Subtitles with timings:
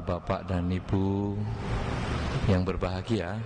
[0.00, 1.36] Bapak dan ibu
[2.48, 3.36] yang berbahagia,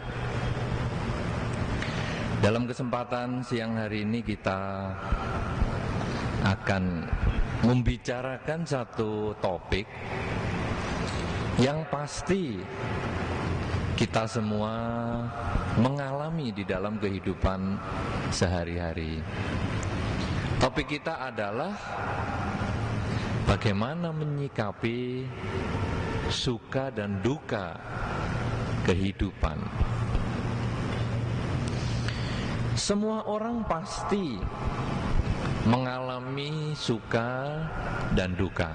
[2.41, 4.91] dalam kesempatan siang hari ini kita
[6.45, 7.09] akan
[7.65, 9.89] membicarakan satu topik
[11.57, 12.61] yang pasti
[13.95, 14.75] kita semua
[15.79, 17.79] mengalami di dalam kehidupan
[18.35, 19.23] sehari-hari.
[20.59, 21.73] Topik kita adalah
[23.47, 25.25] bagaimana menyikapi
[26.33, 27.77] suka dan duka
[28.85, 29.59] kehidupan.
[32.75, 34.37] Semua orang pasti
[35.65, 37.57] mengalami suka
[38.13, 38.69] dan duka.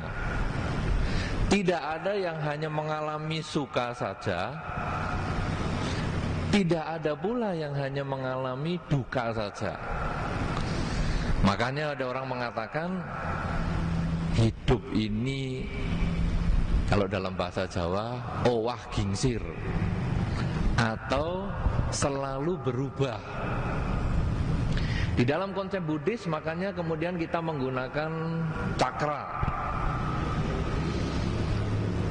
[1.49, 4.53] Tidak ada yang hanya mengalami suka saja,
[6.53, 9.73] tidak ada pula yang hanya mengalami duka saja.
[11.41, 12.89] Makanya ada orang mengatakan
[14.37, 15.65] hidup ini
[16.89, 18.17] kalau dalam bahasa Jawa
[18.49, 19.37] owah gingsir
[20.73, 21.45] atau
[21.93, 23.21] selalu berubah.
[25.13, 28.11] Di dalam konsep Buddhis makanya kemudian kita menggunakan
[28.73, 29.21] cakra.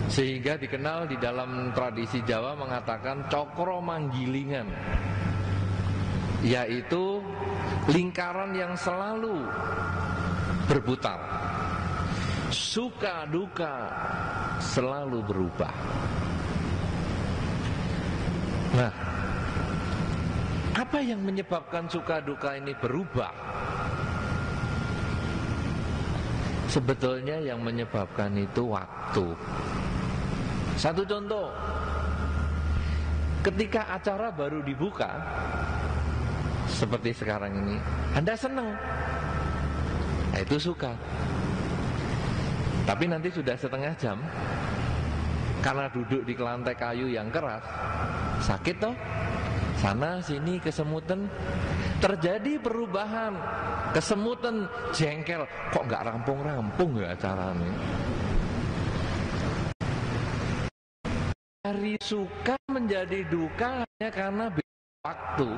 [0.08, 4.70] Sehingga dikenal di dalam tradisi Jawa mengatakan cokro manggilingan.
[6.46, 7.18] Yaitu
[7.90, 9.42] lingkaran yang selalu
[10.70, 11.18] berputar.
[12.52, 13.74] Suka duka
[14.58, 15.74] selalu berubah.
[18.76, 18.92] Nah,
[20.76, 23.32] apa yang menyebabkan suka duka ini berubah?
[26.68, 29.32] Sebetulnya yang menyebabkan itu waktu.
[30.76, 31.48] Satu contoh,
[33.40, 35.10] ketika acara baru dibuka,
[36.68, 37.76] seperti sekarang ini,
[38.12, 38.76] Anda senang,
[40.30, 40.92] nah, itu suka.
[42.88, 44.16] Tapi nanti sudah setengah jam,
[45.60, 47.60] karena duduk di lantai kayu yang keras,
[48.40, 48.96] sakit toh?
[49.76, 51.28] Sana sini kesemutan,
[52.00, 53.36] terjadi perubahan,
[53.92, 54.64] kesemutan,
[54.96, 57.72] jengkel, kok nggak rampung-rampung ya acaranya?
[61.60, 64.46] Dari suka menjadi duka hanya karena
[65.04, 65.48] waktu.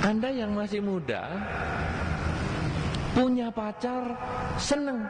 [0.00, 1.28] Anda yang masih muda
[3.18, 4.14] punya pacar
[4.54, 5.02] seneng.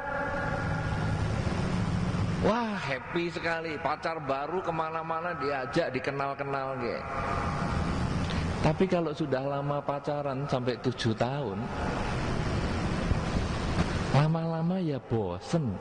[2.40, 3.76] Wah happy sekali.
[3.84, 6.96] Pacar baru ke mana-mana diajak dikenal-kenal ge.
[8.64, 11.62] Tapi kalau sudah lama pacaran Sampai tujuh tahun
[14.10, 15.78] Lama-lama ya bosen.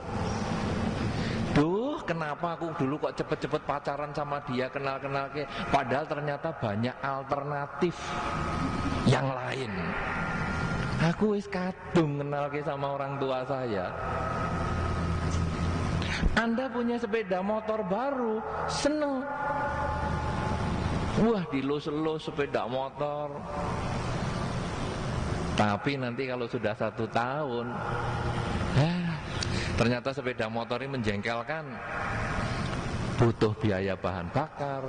[1.58, 7.98] Duh kenapa aku dulu kok cepet-cepet pacaran sama dia Kenal-kenal ke Padahal ternyata banyak alternatif
[9.10, 9.72] Yang lain
[10.98, 13.86] Aku wis kadung kenal ke sama orang tua saya
[16.38, 18.38] anda punya sepeda motor baru,
[18.70, 19.26] seneng.
[21.18, 23.34] Wah, dilus-lus sepeda motor.
[25.58, 27.74] Tapi nanti kalau sudah satu tahun,
[28.78, 29.02] eh,
[29.74, 31.66] ternyata sepeda motor ini menjengkelkan.
[33.18, 34.86] Butuh biaya bahan bakar,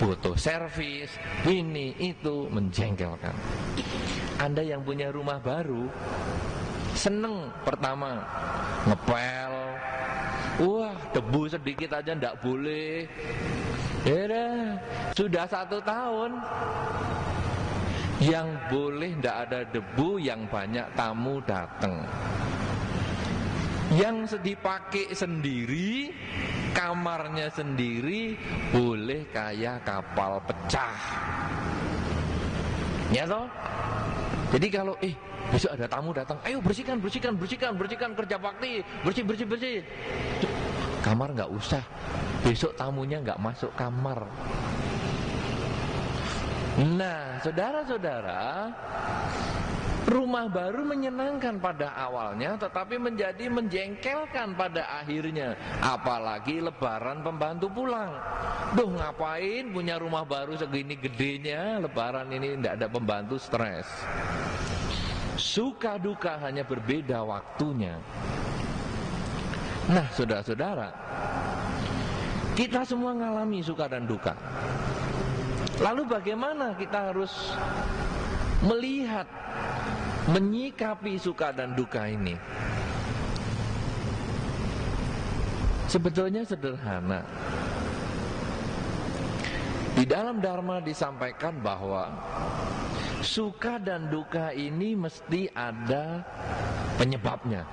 [0.00, 1.12] butuh servis,
[1.44, 3.36] ini itu menjengkelkan.
[4.38, 5.90] Anda yang punya rumah baru,
[6.94, 8.22] seneng pertama
[8.86, 9.54] ngepel,
[10.58, 13.06] Wah, debu sedikit aja ndak boleh.
[14.02, 14.74] Ya
[15.14, 16.34] sudah satu tahun.
[18.18, 22.02] Yang boleh ndak ada debu, yang banyak tamu datang.
[23.94, 26.10] Yang dipakai sendiri,
[26.74, 28.34] kamarnya sendiri,
[28.74, 30.98] boleh kayak kapal pecah.
[33.14, 33.46] Ya toh?
[34.48, 35.12] Jadi kalau eh
[35.48, 39.76] Besok ada tamu datang, ayo bersihkan, bersihkan, bersihkan, bersihkan kerja bakti, bersih, bersih, bersih.
[41.00, 41.80] Kamar nggak usah.
[42.44, 44.28] Besok tamunya nggak masuk kamar.
[46.78, 48.70] Nah, saudara-saudara,
[50.06, 58.14] Rumah baru menyenangkan pada awalnya tetapi menjadi menjengkelkan pada akhirnya Apalagi lebaran pembantu pulang
[58.78, 63.88] Duh ngapain punya rumah baru segini gedenya Lebaran ini tidak ada pembantu stres
[65.38, 67.94] Suka duka hanya berbeda waktunya.
[69.86, 70.90] Nah, saudara-saudara,
[72.58, 74.34] kita semua mengalami suka dan duka.
[75.78, 77.54] Lalu bagaimana kita harus
[78.66, 79.30] melihat,
[80.28, 82.36] menyikapi suka dan duka ini?
[85.88, 87.24] Sebetulnya sederhana.
[89.96, 92.12] Di dalam Dharma disampaikan bahwa
[93.24, 96.22] suka dan duka ini mesti ada
[97.00, 97.66] penyebabnya.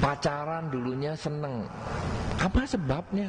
[0.00, 1.68] Pacaran dulunya seneng,
[2.40, 3.28] apa sebabnya?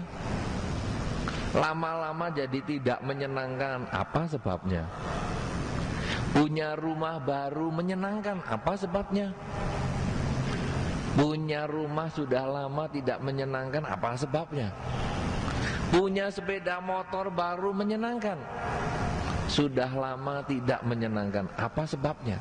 [1.51, 4.87] Lama-lama jadi tidak menyenangkan, apa sebabnya?
[6.31, 9.35] Punya rumah baru menyenangkan, apa sebabnya?
[11.11, 14.71] Punya rumah sudah lama tidak menyenangkan, apa sebabnya?
[15.91, 18.39] Punya sepeda motor baru menyenangkan,
[19.51, 22.39] sudah lama tidak menyenangkan, apa sebabnya?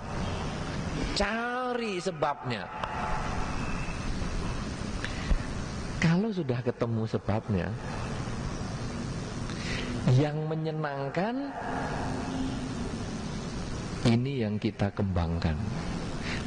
[1.19, 2.71] Cari sebabnya.
[5.99, 7.67] Kalau sudah ketemu sebabnya,
[10.15, 11.51] yang menyenangkan
[14.09, 15.57] ini yang kita kembangkan.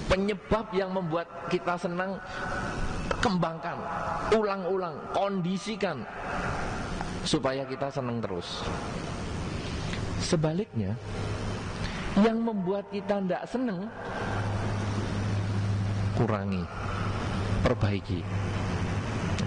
[0.10, 2.18] Penyebab yang membuat kita senang
[3.24, 3.78] kembangkan,
[4.36, 6.04] ulang-ulang, kondisikan
[7.24, 8.68] supaya kita senang terus.
[10.20, 10.96] Sebaliknya,
[12.20, 13.90] yang membuat kita tidak senang
[16.14, 16.64] kurangi,
[17.66, 18.22] perbaiki.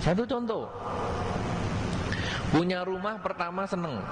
[0.03, 0.67] Satu contoh,
[2.51, 4.03] punya rumah pertama seneng,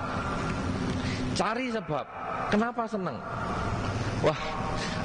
[1.34, 2.04] cari sebab,
[2.52, 3.18] kenapa seneng?
[4.24, 4.40] Wah,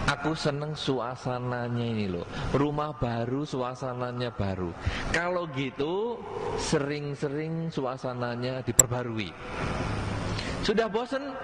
[0.08, 2.24] aku seneng suasananya ini loh.
[2.56, 4.72] Rumah baru, suasananya baru.
[5.12, 6.24] Kalau gitu,
[6.56, 9.28] sering-sering suasananya diperbarui.
[10.64, 11.36] Sudah bosen,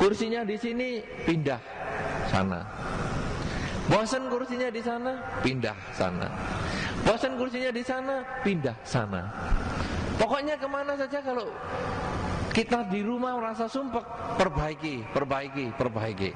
[0.00, 1.60] kursinya di sini pindah
[2.32, 2.64] sana.
[3.84, 5.12] Bosen kursinya di sana,
[5.44, 6.28] pindah sana.
[7.04, 9.28] Bosen kursinya di sana, pindah sana.
[10.16, 11.52] Pokoknya ke mana saja kalau
[12.54, 14.06] kita di rumah merasa sumpek,
[14.40, 16.30] perbaiki, perbaiki, perbaiki.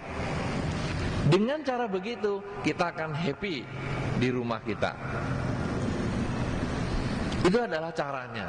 [1.29, 3.61] Dengan cara begitu kita akan happy
[4.17, 4.97] di rumah kita.
[7.45, 8.49] Itu adalah caranya.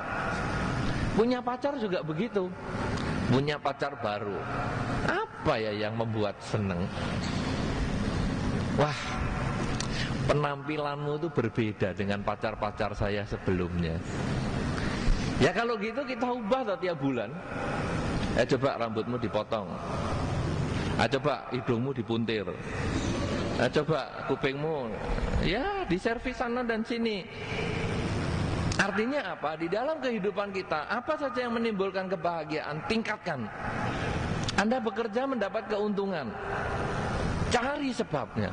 [1.11, 2.47] Punya pacar juga begitu.
[3.27, 4.39] Punya pacar baru.
[5.05, 6.87] Apa ya yang membuat seneng?
[8.79, 8.95] Wah,
[10.31, 13.99] penampilanmu itu berbeda dengan pacar-pacar saya sebelumnya.
[15.43, 17.31] Ya kalau gitu kita ubah tiap bulan.
[18.39, 19.67] Eh coba rambutmu dipotong.
[20.99, 22.43] Ah, coba hidungmu dipuntir.
[23.55, 24.91] Ah, coba kupingmu
[25.47, 27.23] ya diservis sana dan sini.
[28.75, 29.55] Artinya apa?
[29.55, 33.47] Di dalam kehidupan kita, apa saja yang menimbulkan kebahagiaan, tingkatkan.
[34.59, 36.31] Anda bekerja mendapat keuntungan.
[37.47, 38.51] Cari sebabnya.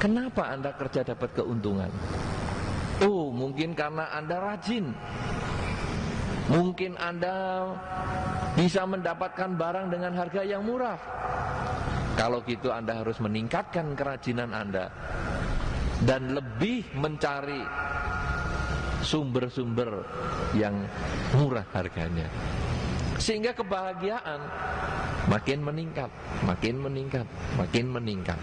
[0.00, 1.88] Kenapa Anda kerja dapat keuntungan?
[3.04, 4.92] Oh, mungkin karena Anda rajin.
[6.48, 7.64] Mungkin Anda
[8.56, 10.96] bisa mendapatkan barang dengan harga yang murah.
[12.16, 14.88] Kalau gitu Anda harus meningkatkan kerajinan Anda
[16.08, 17.60] dan lebih mencari
[19.04, 20.02] sumber-sumber
[20.56, 20.88] yang
[21.36, 22.26] murah harganya.
[23.20, 24.40] Sehingga kebahagiaan
[25.28, 26.08] makin meningkat,
[26.48, 27.28] makin meningkat,
[27.60, 28.40] makin meningkat.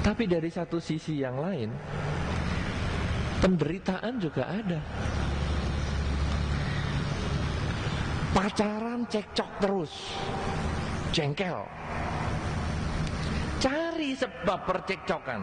[0.00, 1.68] Tapi dari satu sisi yang lain,
[3.44, 4.80] penderitaan juga ada.
[8.30, 9.92] Pacaran cekcok terus.
[11.10, 11.66] Jengkel.
[13.58, 15.40] Cari sebab percekcokan.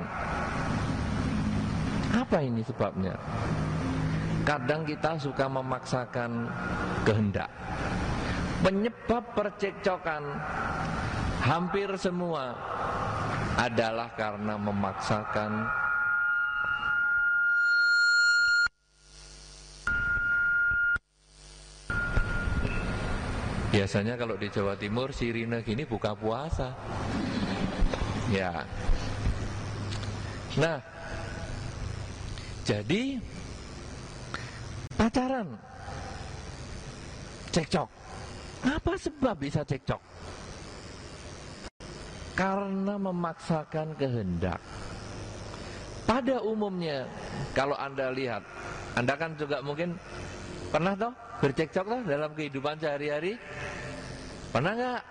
[2.15, 3.13] Apa ini sebabnya?
[4.47, 6.47] Kadang kita suka memaksakan
[7.03, 7.51] kehendak.
[8.63, 10.23] Penyebab percekcokan
[11.45, 12.57] Hampir semua
[13.53, 15.69] Adalah karena memaksakan
[23.77, 26.73] Biasanya kalau di Jawa Timur sirine gini buka puasa.
[28.33, 28.65] Ya.
[30.57, 30.81] Nah,
[32.65, 33.21] jadi
[34.97, 35.53] pacaran
[37.53, 37.85] cekcok.
[38.65, 40.01] Apa sebab bisa cekcok?
[42.33, 44.57] Karena memaksakan kehendak.
[46.09, 47.05] Pada umumnya,
[47.53, 48.41] kalau Anda lihat,
[48.97, 50.01] Anda kan juga mungkin
[50.73, 53.37] pernah toh bercekcok lah dalam kehidupan sehari-hari?
[54.49, 55.01] Pernah nggak?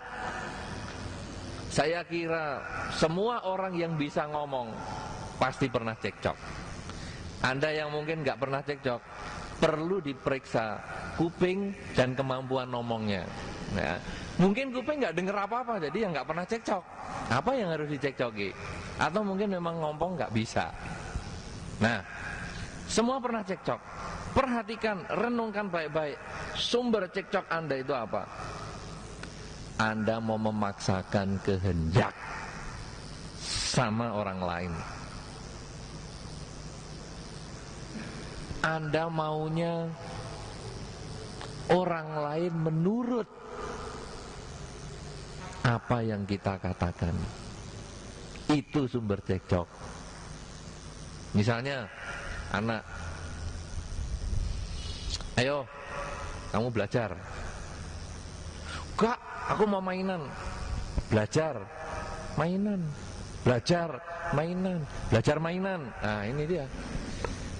[1.70, 2.62] Saya kira
[2.94, 4.72] semua orang yang bisa ngomong
[5.36, 6.36] pasti pernah cekcok.
[7.44, 9.00] Anda yang mungkin nggak pernah cekcok
[9.60, 10.80] perlu diperiksa
[11.16, 13.24] kuping dan kemampuan ngomongnya.
[13.76, 14.00] Nah,
[14.40, 16.82] mungkin kuping nggak dengar apa-apa, jadi yang nggak pernah cekcok.
[17.32, 18.52] Apa yang harus dicekcoki?
[18.96, 20.70] Atau mungkin memang ngomong nggak bisa.
[21.80, 22.00] Nah,
[22.88, 23.80] semua pernah cekcok.
[24.36, 26.20] Perhatikan, renungkan baik-baik.
[26.60, 28.28] Sumber cekcok Anda itu apa?
[29.80, 32.12] Anda mau memaksakan kehendak
[33.40, 34.72] sama orang lain.
[38.60, 39.88] Anda maunya
[41.72, 43.28] orang lain menurut
[45.64, 47.16] apa yang kita katakan.
[48.52, 49.64] Itu sumber cekcok.
[51.32, 51.88] Misalnya
[52.52, 52.84] anak
[55.36, 55.68] Ayo,
[56.48, 57.12] kamu belajar.
[58.96, 59.20] Kak,
[59.52, 60.24] aku mau mainan.
[61.12, 61.60] Belajar,
[62.40, 62.80] mainan.
[63.44, 64.00] Belajar,
[64.32, 64.80] mainan.
[65.12, 65.92] Belajar mainan.
[66.00, 66.64] Nah, ini dia.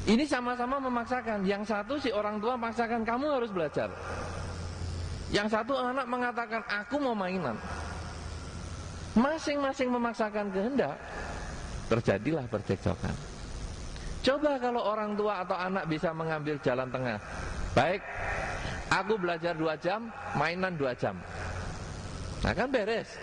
[0.09, 1.45] Ini sama-sama memaksakan.
[1.45, 3.92] Yang satu si orang tua memaksakan kamu harus belajar.
[5.28, 7.61] Yang satu anak mengatakan aku mau mainan.
[9.21, 10.97] Masing-masing memaksakan kehendak.
[11.92, 13.14] Terjadilah percekcokan.
[14.25, 17.21] Coba kalau orang tua atau anak bisa mengambil jalan tengah.
[17.76, 18.00] Baik,
[18.88, 21.12] aku belajar dua jam, mainan dua jam.
[22.40, 23.21] Nah kan beres.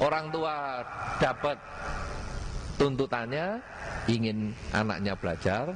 [0.00, 0.80] Orang tua
[1.20, 1.60] dapat
[2.80, 3.60] tuntutannya,
[4.08, 5.68] ingin anaknya belajar,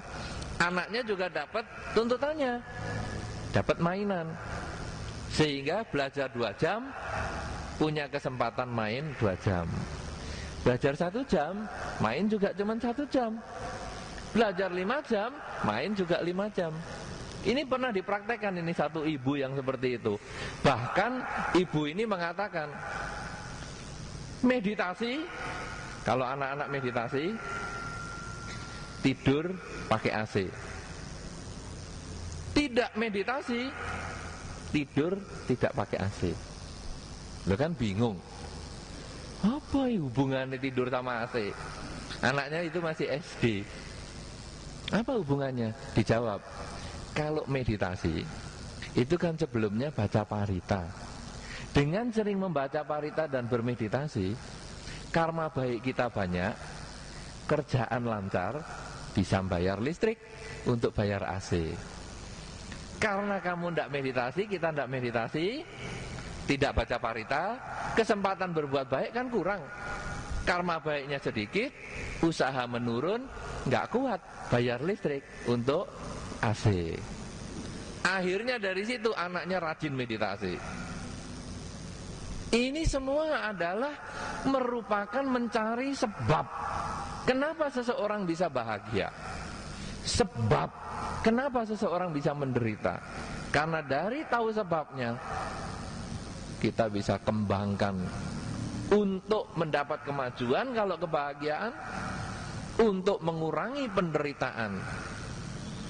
[0.57, 2.57] anaknya juga dapat tuntutannya,
[3.53, 4.25] dapat mainan.
[5.29, 6.89] Sehingga belajar dua jam,
[7.77, 9.69] punya kesempatan main dua jam.
[10.65, 11.69] Belajar satu jam,
[12.01, 13.37] main juga cuma satu jam.
[14.33, 15.29] Belajar lima jam,
[15.61, 16.73] main juga lima jam.
[17.45, 20.17] Ini pernah dipraktekkan ini satu ibu yang seperti itu.
[20.65, 21.13] Bahkan
[21.61, 22.73] ibu ini mengatakan
[24.41, 25.21] meditasi
[26.09, 27.37] kalau anak-anak meditasi
[29.05, 29.53] tidur
[29.93, 30.37] pakai AC.
[32.57, 33.69] Tidak meditasi
[34.73, 36.21] tidur tidak pakai AC.
[37.45, 38.17] Lo kan bingung.
[39.45, 41.53] Apa hubungannya tidur sama AC?
[42.25, 43.69] Anaknya itu masih SD.
[44.89, 45.77] Apa hubungannya?
[45.93, 46.41] Dijawab,
[47.15, 48.27] kalau meditasi
[48.95, 50.83] itu kan sebelumnya baca parita.
[51.75, 54.31] Dengan sering membaca parita dan bermeditasi,
[55.11, 56.55] karma baik kita banyak,
[57.51, 58.63] kerjaan lancar,
[59.11, 60.19] bisa bayar listrik
[60.71, 61.75] untuk bayar AC.
[63.03, 65.67] Karena kamu tidak meditasi, kita tidak meditasi,
[66.47, 67.43] tidak baca parita,
[67.99, 69.63] kesempatan berbuat baik kan kurang.
[70.47, 71.75] Karma baiknya sedikit,
[72.23, 73.27] usaha menurun,
[73.67, 74.21] nggak kuat
[74.55, 75.91] bayar listrik untuk
[76.45, 76.93] AC.
[78.05, 80.55] Akhirnya dari situ anaknya rajin meditasi.
[82.53, 83.97] Ini semua adalah
[84.45, 86.47] merupakan mencari sebab.
[87.25, 89.09] Kenapa seseorang bisa bahagia?
[90.05, 90.69] Sebab.
[91.25, 93.01] Kenapa seseorang bisa menderita?
[93.49, 95.17] Karena dari tahu sebabnya,
[96.61, 97.97] kita bisa kembangkan
[98.93, 101.73] untuk mendapat kemajuan kalau kebahagiaan,
[102.85, 104.79] untuk mengurangi penderitaan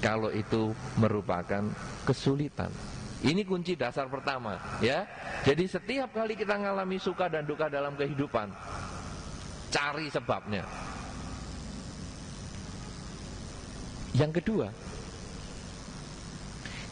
[0.05, 0.69] kalau itu
[1.01, 1.65] merupakan
[2.05, 2.69] kesulitan.
[3.25, 5.01] Ini kunci dasar pertama, ya.
[5.41, 8.53] Jadi setiap kali kita mengalami suka dan duka dalam kehidupan,
[9.73, 10.61] cari sebabnya.
[14.13, 14.69] Yang kedua,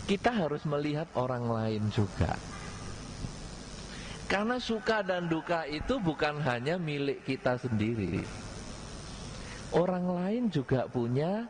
[0.09, 2.33] kita harus melihat orang lain juga.
[4.25, 8.25] Karena suka dan duka itu bukan hanya milik kita sendiri.
[9.69, 11.45] Orang lain juga punya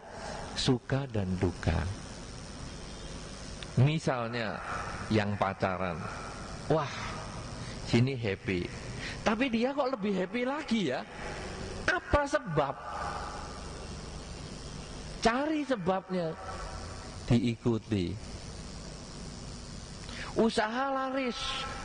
[0.57, 1.81] suka dan duka.
[3.79, 4.61] Misalnya
[5.09, 5.97] yang pacaran,
[6.69, 6.89] wah
[7.89, 8.69] sini happy,
[9.25, 11.01] tapi dia kok lebih happy lagi ya?
[11.89, 12.75] Apa sebab?
[15.23, 16.35] Cari sebabnya,
[17.25, 18.13] diikuti.
[20.33, 21.37] Usaha laris,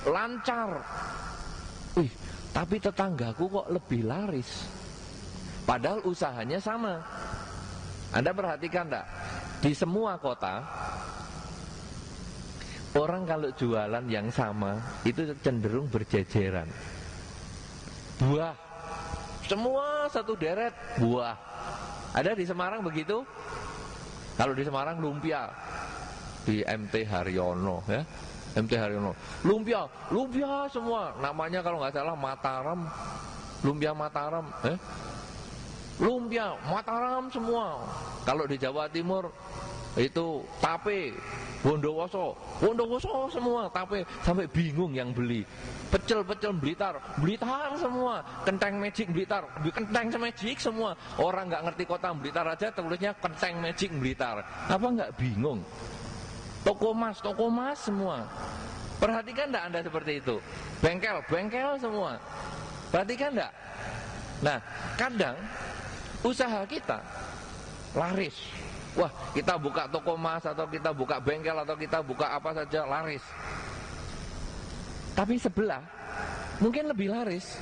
[0.09, 0.81] lancar.
[1.97, 2.11] Wih,
[2.53, 4.67] tapi tetanggaku kok lebih laris.
[5.69, 6.97] Padahal usahanya sama.
[8.13, 9.07] Anda perhatikan enggak?
[9.61, 10.65] Di semua kota
[12.97, 16.65] Orang kalau jualan yang sama Itu cenderung berjejeran.
[18.19, 18.57] Buah.
[19.45, 21.37] Semua satu deret Buah.
[22.17, 23.21] Ada di Semarang begitu?
[24.41, 25.53] Kalau di Semarang lumpia.
[26.49, 28.01] Di MT Haryono ya.
[28.57, 29.13] MT Haryono.
[29.45, 31.13] Lumpia Lumpia semua.
[31.21, 32.89] Namanya kalau nggak salah Mataram.
[33.61, 34.79] Lumpia Mataram eh?
[35.99, 37.83] Lumpia, Mataram semua.
[38.23, 39.31] Kalau di Jawa Timur
[39.99, 41.11] itu tape,
[41.59, 45.43] Bondowoso, Bondowoso semua tape sampai bingung yang beli.
[45.91, 49.43] Pecel-pecel Blitar, Blitar semua, kenteng magic Blitar,
[49.75, 50.95] kenteng magic semua.
[51.19, 54.47] Orang nggak ngerti kota Blitar aja tulisnya kenteng magic Blitar.
[54.71, 55.67] Apa nggak bingung?
[56.63, 58.29] Toko mas, toko mas semua.
[58.99, 60.37] Perhatikan enggak Anda seperti itu?
[60.83, 62.19] Bengkel, bengkel semua.
[62.91, 63.53] Perhatikan enggak?
[64.43, 64.59] Nah,
[64.99, 65.35] kadang
[66.25, 66.99] usaha kita
[67.95, 68.35] laris.
[68.99, 73.23] Wah, kita buka toko emas atau kita buka bengkel atau kita buka apa saja laris.
[75.15, 75.83] Tapi sebelah
[76.59, 77.59] mungkin lebih laris.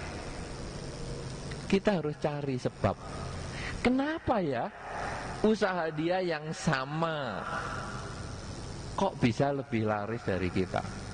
[1.67, 2.97] Kita harus cari sebab.
[3.83, 4.71] Kenapa ya
[5.45, 7.43] usaha dia yang sama
[8.97, 11.07] kok bisa lebih laris dari kita?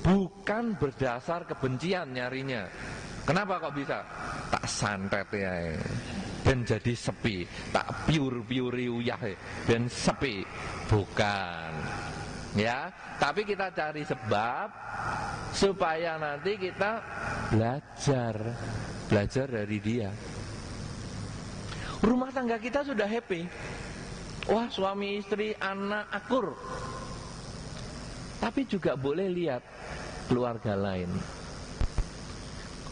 [0.00, 2.66] bukan berdasar kebencian nyarinya.
[3.28, 4.02] Kenapa kok bisa?
[4.50, 5.52] Tak santet ya
[6.50, 9.20] dan jadi sepi, tak piur-piuri uyah
[9.68, 10.42] dan sepi.
[10.88, 11.70] Bukan.
[12.58, 12.90] Ya,
[13.22, 14.66] tapi kita cari sebab
[15.54, 16.98] supaya nanti kita
[17.54, 18.34] belajar,
[19.06, 20.10] belajar dari dia.
[22.02, 23.46] Rumah tangga kita sudah happy.
[24.50, 26.56] Wah, suami istri, anak akur.
[28.40, 29.62] Tapi juga boleh lihat
[30.26, 31.12] keluarga lain.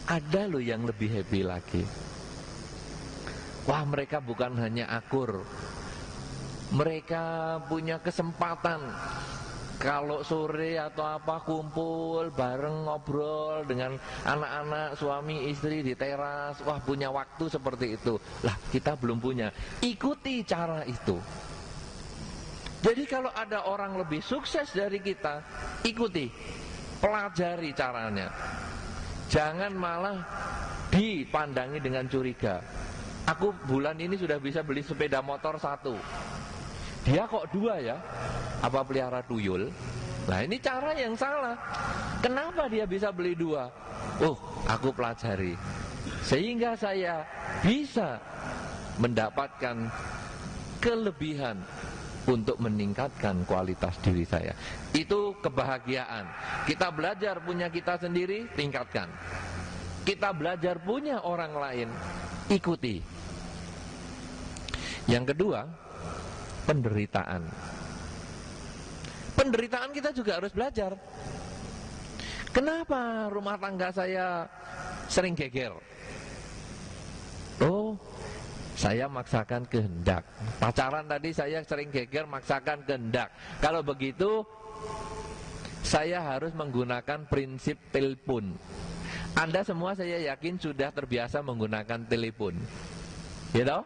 [0.09, 1.85] Ada loh yang lebih happy lagi.
[3.69, 5.45] Wah, mereka bukan hanya akur.
[6.73, 7.21] Mereka
[7.69, 8.89] punya kesempatan.
[9.77, 16.57] Kalau sore atau apa kumpul bareng ngobrol dengan anak-anak suami istri di teras.
[16.65, 18.17] Wah punya waktu seperti itu.
[18.41, 19.53] Lah kita belum punya.
[19.85, 21.21] Ikuti cara itu.
[22.81, 25.45] Jadi kalau ada orang lebih sukses dari kita
[25.85, 26.33] ikuti.
[26.97, 28.27] Pelajari caranya
[29.29, 30.17] jangan malah
[30.89, 32.59] dipandangi dengan curiga.
[33.29, 35.93] Aku bulan ini sudah bisa beli sepeda motor satu.
[37.05, 37.97] Dia kok dua ya?
[38.59, 39.69] Apa pelihara tuyul?
[40.25, 41.55] Nah ini cara yang salah.
[42.19, 43.69] Kenapa dia bisa beli dua?
[44.19, 45.53] Oh aku pelajari.
[46.25, 47.21] Sehingga saya
[47.61, 48.17] bisa
[48.97, 49.87] mendapatkan
[50.81, 51.61] kelebihan
[52.29, 54.53] untuk meningkatkan kualitas diri saya.
[54.93, 56.29] Itu kebahagiaan.
[56.69, 59.09] Kita belajar punya kita sendiri, tingkatkan.
[60.05, 61.89] Kita belajar punya orang lain,
[62.53, 63.01] ikuti.
[65.09, 65.65] Yang kedua,
[66.69, 67.41] penderitaan.
[69.33, 70.93] Penderitaan kita juga harus belajar.
[72.49, 74.45] Kenapa rumah tangga saya
[75.05, 75.73] sering geger?
[77.61, 77.97] Oh,
[78.79, 80.23] saya maksakan kehendak.
[80.55, 83.27] Pacaran tadi saya sering geger maksakan kehendak.
[83.59, 84.47] Kalau begitu
[85.83, 88.55] saya harus menggunakan prinsip telepon.
[89.35, 92.55] Anda semua saya yakin sudah terbiasa menggunakan telepon.
[93.51, 93.79] Gitu?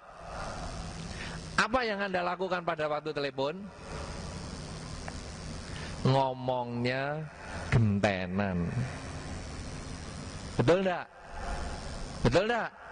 [1.58, 3.66] Apa yang Anda lakukan pada waktu telepon?
[6.06, 7.18] Ngomongnya
[7.74, 8.70] gentenan.
[10.54, 11.06] Betul enggak?
[12.22, 12.83] Betul enggak?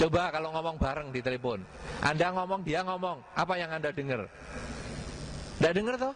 [0.00, 1.60] Coba kalau ngomong bareng di telepon.
[2.00, 3.20] Anda ngomong, dia ngomong.
[3.36, 4.24] Apa yang Anda dengar?
[5.60, 6.14] Enggak dengar toh?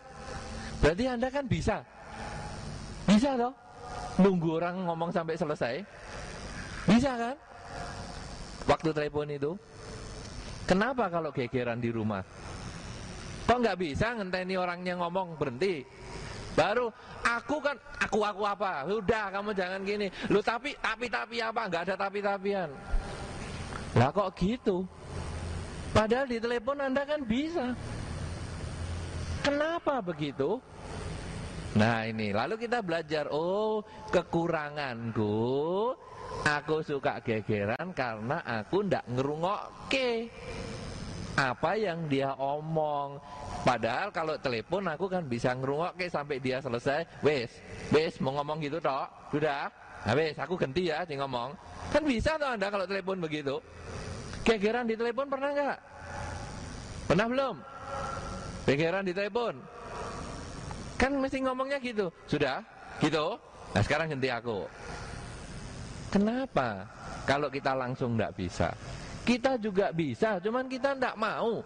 [0.80, 1.84] Berarti Anda kan bisa.
[3.04, 3.52] Bisa toh?
[4.24, 5.84] Nunggu orang ngomong sampai selesai.
[6.88, 7.36] Bisa kan?
[8.64, 9.52] Waktu telepon itu.
[10.64, 12.24] Kenapa kalau gegeran di rumah?
[13.44, 15.84] Kok nggak bisa ngenteni orangnya ngomong berhenti?
[16.56, 16.88] Baru
[17.20, 18.88] aku kan aku aku apa?
[18.88, 20.08] Udah kamu jangan gini.
[20.32, 21.68] Lu tapi tapi tapi apa?
[21.68, 22.72] Nggak ada tapi tapian.
[23.94, 24.87] Lah kok gitu?
[25.94, 27.74] Padahal di telepon Anda kan bisa.
[29.46, 30.59] Kenapa begitu?
[31.74, 35.94] Nah ini, lalu kita belajar, oh kekuranganku
[36.44, 40.28] Aku suka gegeran karena aku ndak ngerungokke
[41.35, 43.16] apa yang dia omong.
[43.64, 47.07] Padahal kalau telepon aku kan bisa ngerungokke sampai dia selesai.
[47.24, 47.48] Wes,
[47.94, 49.09] wes mau ngomong gitu toh?
[49.33, 49.72] Sudah?
[50.12, 51.56] Wes, aku ganti ya sih ngomong.
[51.88, 53.56] Kan bisa toh Anda kalau telepon begitu.
[54.44, 55.78] Gegeran di telepon pernah nggak?
[57.08, 57.56] Pernah belum?
[58.68, 59.56] Gegeran di telepon.
[61.00, 62.12] Kan mesti ngomongnya gitu.
[62.28, 62.60] Sudah?
[63.00, 63.40] Gitu?
[63.72, 64.68] Nah sekarang ganti aku.
[66.12, 66.84] Kenapa?
[67.24, 68.68] Kalau kita langsung tidak bisa.
[69.24, 71.64] Kita juga bisa, cuman kita tidak mau.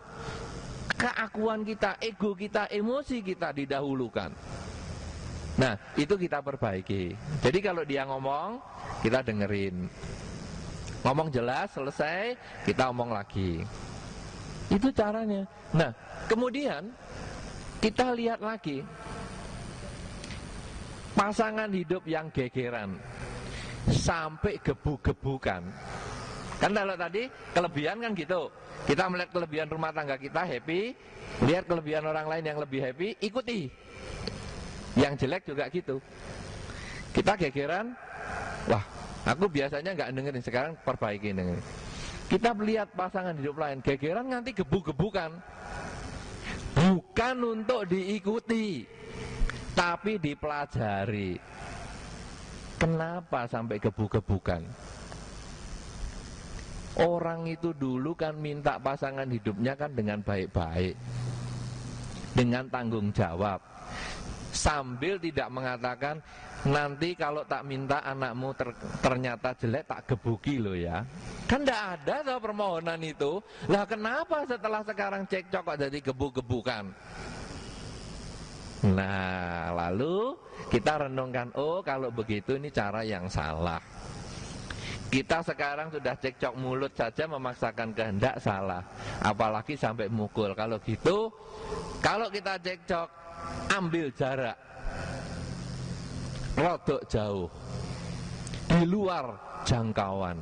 [0.94, 4.30] Keakuan kita, ego kita, emosi kita didahulukan.
[5.58, 7.18] Nah, itu kita perbaiki.
[7.42, 8.62] Jadi kalau dia ngomong,
[9.02, 9.90] kita dengerin.
[11.02, 13.66] Ngomong jelas, selesai, kita omong lagi.
[14.70, 15.42] Itu caranya.
[15.74, 15.90] Nah,
[16.30, 16.94] kemudian
[17.82, 18.86] kita lihat lagi
[21.18, 22.94] pasangan hidup yang gegeran
[23.90, 25.66] sampai gebu-gebukan.
[26.58, 28.50] Kan kalau tadi kelebihan kan gitu.
[28.86, 30.94] Kita melihat kelebihan rumah tangga kita happy,
[31.42, 33.87] lihat kelebihan orang lain yang lebih happy, ikuti.
[34.96, 35.96] Yang jelek juga gitu.
[37.12, 37.92] Kita gegeran,
[38.70, 38.84] wah,
[39.26, 41.64] aku biasanya nggak dengerin sekarang perbaiki dengerin.
[42.28, 45.32] Kita melihat pasangan hidup lain gegeran nanti gebu-gebukan.
[46.76, 48.84] Bukan untuk diikuti,
[49.72, 51.40] tapi dipelajari.
[52.78, 54.62] Kenapa sampai gebu-gebukan?
[56.98, 60.94] Orang itu dulu kan minta pasangan hidupnya kan dengan baik-baik.
[62.36, 63.58] Dengan tanggung jawab.
[64.58, 66.18] Sambil tidak mengatakan
[66.66, 71.06] nanti kalau tak minta anakmu ter, ternyata jelek tak gebuki loh ya.
[71.46, 73.38] Kan tidak ada tuh permohonan itu.
[73.70, 76.90] Lah kenapa setelah sekarang cekcok kok jadi gebu-gebukan?
[78.78, 80.34] Nah, lalu
[80.70, 83.78] kita renungkan, oh kalau begitu ini cara yang salah.
[85.08, 88.82] Kita sekarang sudah cekcok mulut saja memaksakan kehendak salah.
[89.22, 90.52] Apalagi sampai mukul.
[90.52, 91.32] Kalau gitu,
[92.04, 93.08] kalau kita cekcok,
[93.72, 94.56] ambil jarak.
[96.58, 97.46] Rodok jauh.
[98.68, 99.32] Di luar
[99.64, 100.38] jangkauan.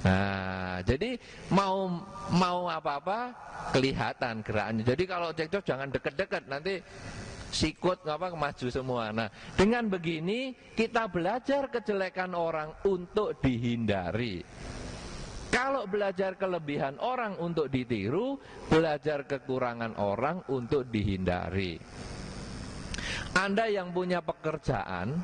[0.00, 1.20] Nah, jadi
[1.52, 1.92] mau
[2.32, 3.36] mau apa-apa
[3.70, 4.84] kelihatan gerakannya.
[4.84, 6.80] Jadi kalau cekcok jangan deket-deket nanti
[7.52, 9.12] sikut apa maju semua.
[9.12, 14.40] Nah, dengan begini kita belajar kejelekan orang untuk dihindari.
[15.50, 18.38] Kalau belajar kelebihan orang untuk ditiru,
[18.70, 21.74] belajar kekurangan orang untuk dihindari.
[23.34, 25.18] Anda yang punya pekerjaan,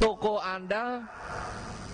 [0.00, 1.04] toko Anda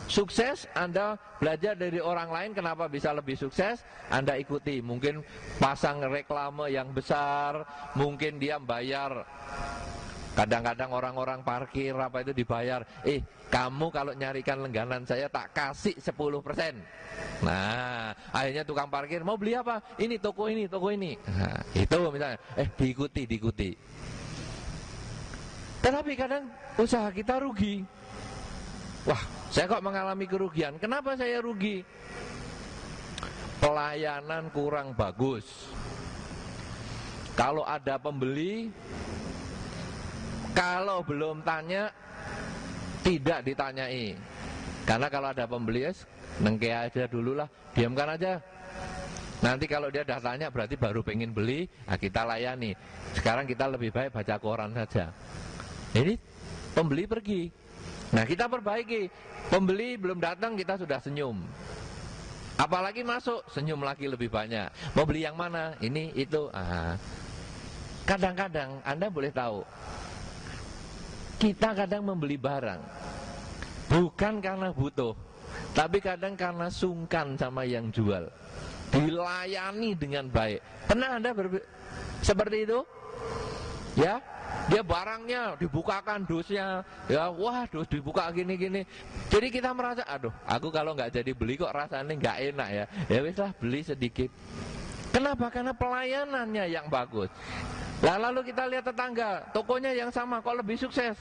[0.06, 5.18] Sukses Anda belajar dari orang lain kenapa bisa lebih sukses Anda ikuti Mungkin
[5.58, 7.66] pasang reklame yang besar
[7.98, 9.26] Mungkin dia bayar
[10.36, 12.84] Kadang-kadang orang-orang parkir apa itu dibayar.
[13.08, 16.76] Eh kamu kalau nyarikan lengganan saya tak kasih 10%
[17.40, 19.80] Nah akhirnya tukang parkir mau beli apa?
[19.96, 21.16] Ini toko ini toko ini.
[21.24, 22.36] Nah, Itu misalnya.
[22.52, 23.70] Eh diikuti diikuti.
[25.80, 26.44] Tetapi kadang
[26.76, 27.80] usaha kita rugi.
[29.08, 30.76] Wah saya kok mengalami kerugian.
[30.76, 31.80] Kenapa saya rugi?
[33.56, 35.72] Pelayanan kurang bagus.
[37.32, 38.72] Kalau ada pembeli,
[40.56, 41.92] kalau belum tanya,
[43.04, 44.16] tidak ditanyai.
[44.88, 45.92] Karena kalau ada pembeli, ya,
[46.40, 48.40] nengke aja dulu lah, diamkan aja.
[49.44, 52.72] Nanti kalau dia dah tanya berarti baru pengen beli, nah kita layani.
[53.12, 55.12] Sekarang kita lebih baik baca koran saja.
[55.92, 56.16] Ini
[56.72, 57.66] pembeli pergi.
[58.14, 59.10] Nah kita perbaiki
[59.50, 61.42] Pembeli belum datang kita sudah senyum
[62.54, 65.74] Apalagi masuk senyum lagi lebih banyak Mau beli yang mana?
[65.82, 66.46] Ini, itu
[68.06, 69.66] Kadang-kadang Anda boleh tahu
[71.36, 72.80] Kita kadang membeli barang
[73.92, 75.12] Bukan karena butuh
[75.76, 78.28] Tapi kadang karena sungkan sama yang jual.
[78.92, 80.60] Dilayani dengan baik.
[80.88, 81.36] Pernah Anda
[82.24, 82.80] seperti itu?
[83.98, 84.20] Ya?
[84.66, 88.82] Dia barangnya dibukakan dosnya ya wah dos dibuka gini gini.
[89.30, 92.84] Jadi kita merasa aduh aku kalau nggak jadi beli kok rasanya nggak enak ya.
[93.06, 94.30] Ya wis lah beli sedikit.
[95.14, 95.48] Kenapa?
[95.54, 97.30] Karena pelayanannya yang bagus
[98.04, 101.16] lah lalu kita lihat tetangga tokonya yang sama kok lebih sukses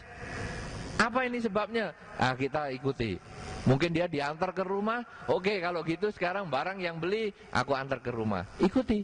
[0.96, 3.20] apa ini sebabnya ah kita ikuti
[3.68, 8.12] mungkin dia diantar ke rumah oke kalau gitu sekarang barang yang beli aku antar ke
[8.12, 9.04] rumah ikuti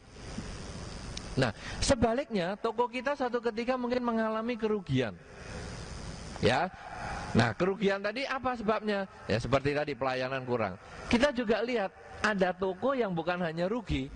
[1.32, 5.16] Nah, sebaliknya toko kita satu ketika mungkin mengalami kerugian.
[6.44, 6.68] Ya.
[7.32, 9.08] Nah, kerugian tadi apa sebabnya?
[9.32, 10.76] Ya seperti tadi pelayanan kurang.
[11.08, 14.12] Kita juga lihat ada toko yang bukan hanya rugi,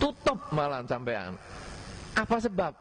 [0.00, 1.36] tutup malah sampean.
[2.18, 2.74] Apa sebab?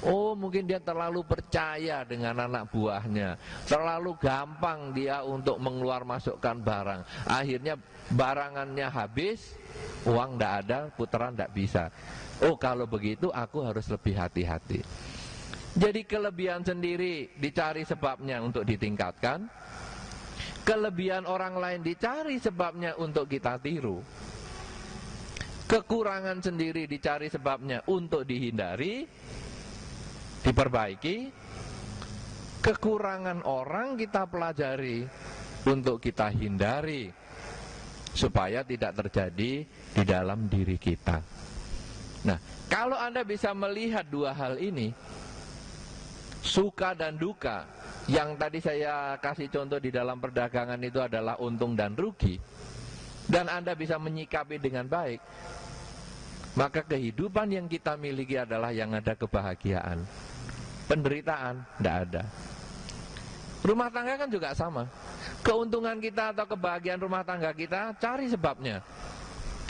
[0.00, 3.36] Oh mungkin dia terlalu percaya dengan anak buahnya.
[3.68, 7.28] Terlalu gampang dia untuk mengeluar masukkan barang.
[7.28, 7.76] Akhirnya
[8.10, 9.60] barangannya habis
[10.08, 11.92] Uang tidak ada, putaran tidak bisa.
[12.40, 14.80] Oh kalau begitu aku harus lebih hati-hati.
[15.76, 19.44] Jadi kelebihan sendiri dicari sebabnya untuk ditingkatkan.
[20.64, 24.00] Kelebihan orang lain dicari sebabnya untuk kita tiru
[25.70, 27.86] Kekurangan sendiri dicari sebabnya.
[27.86, 29.06] Untuk dihindari
[30.42, 31.16] Diperbaiki
[32.58, 35.06] Kekurangan orang kita pelajari
[35.70, 37.06] Untuk kita hindari
[38.10, 41.22] Supaya tidak terjadi di dalam diri kita.
[42.26, 42.36] Nah,
[42.68, 44.92] kalau Anda bisa melihat dua hal ini,
[46.44, 47.64] suka dan duka,
[48.10, 52.36] yang tadi saya kasih contoh di dalam perdagangan itu adalah untung dan rugi,
[53.30, 55.22] dan Anda bisa menyikapi dengan baik,
[56.58, 60.02] maka kehidupan yang kita miliki adalah yang ada kebahagiaan.
[60.90, 62.22] Penderitaan tidak ada.
[63.62, 64.90] Rumah tangga kan juga sama.
[65.46, 68.82] Keuntungan kita atau kebahagiaan rumah tangga kita cari sebabnya.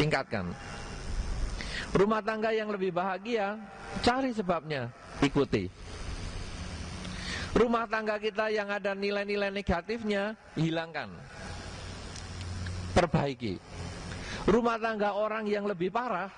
[0.01, 0.49] Tingkatkan.
[1.92, 3.59] Rumah tangga yang lebih bahagia,
[4.01, 4.88] cari sebabnya,
[5.20, 5.66] ikuti.
[7.51, 11.11] Rumah tangga kita yang ada nilai-nilai negatifnya, hilangkan.
[12.90, 13.55] Perbaiki.
[14.48, 16.31] Rumah tangga orang yang lebih parah,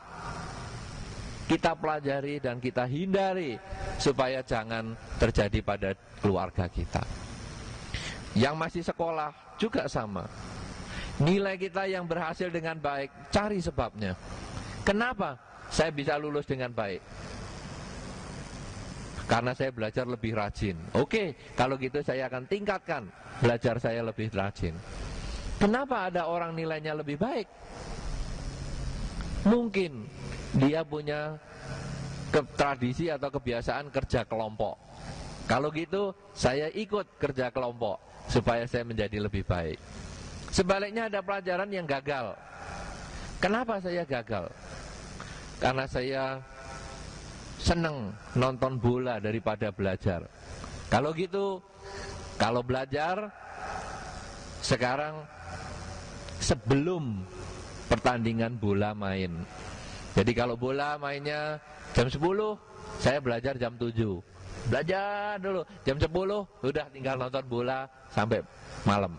[1.47, 3.61] kita pelajari dan kita hindari
[4.01, 7.05] supaya jangan terjadi pada keluarga kita.
[8.33, 10.25] Yang masih sekolah juga sama.
[11.21, 14.17] Nilai kita yang berhasil dengan baik, cari sebabnya.
[14.83, 15.37] Kenapa
[15.69, 17.05] saya bisa lulus dengan baik?
[19.29, 20.75] Karena saya belajar lebih rajin.
[20.99, 23.07] Oke, kalau gitu saya akan tingkatkan
[23.39, 24.75] belajar saya lebih rajin.
[25.61, 27.49] Kenapa ada orang nilainya lebih baik?
[29.43, 30.07] Mungkin
[30.57, 31.35] dia punya
[32.33, 34.79] ke tradisi atau kebiasaan kerja kelompok.
[35.51, 37.99] Kalau gitu, saya ikut kerja kelompok
[38.31, 39.77] supaya saya menjadi lebih baik.
[40.55, 42.37] Sebaliknya ada pelajaran yang gagal.
[43.43, 44.47] Kenapa saya gagal?
[45.59, 46.23] Karena saya
[47.59, 50.27] senang nonton bola daripada belajar.
[50.87, 51.59] Kalau gitu,
[52.39, 53.31] kalau belajar
[54.63, 55.27] sekarang
[56.39, 57.27] sebelum
[57.91, 59.43] pertandingan bola main.
[60.15, 61.59] Jadi kalau bola mainnya
[61.93, 62.17] jam 10,
[63.03, 64.23] saya belajar jam 7.
[64.71, 66.09] Belajar dulu jam 10
[66.63, 68.41] udah tinggal nonton bola sampai
[68.87, 69.19] malam.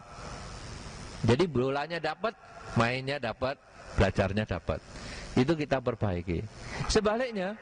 [1.23, 2.35] Jadi bolanya dapat,
[2.79, 3.59] mainnya dapat,
[3.99, 4.79] belajarnya dapat.
[5.35, 6.43] Itu kita perbaiki.
[6.87, 7.55] Sebaliknya,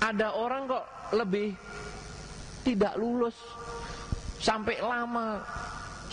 [0.00, 0.84] ada orang kok
[1.16, 1.56] lebih
[2.62, 3.36] tidak lulus
[4.40, 5.40] sampai lama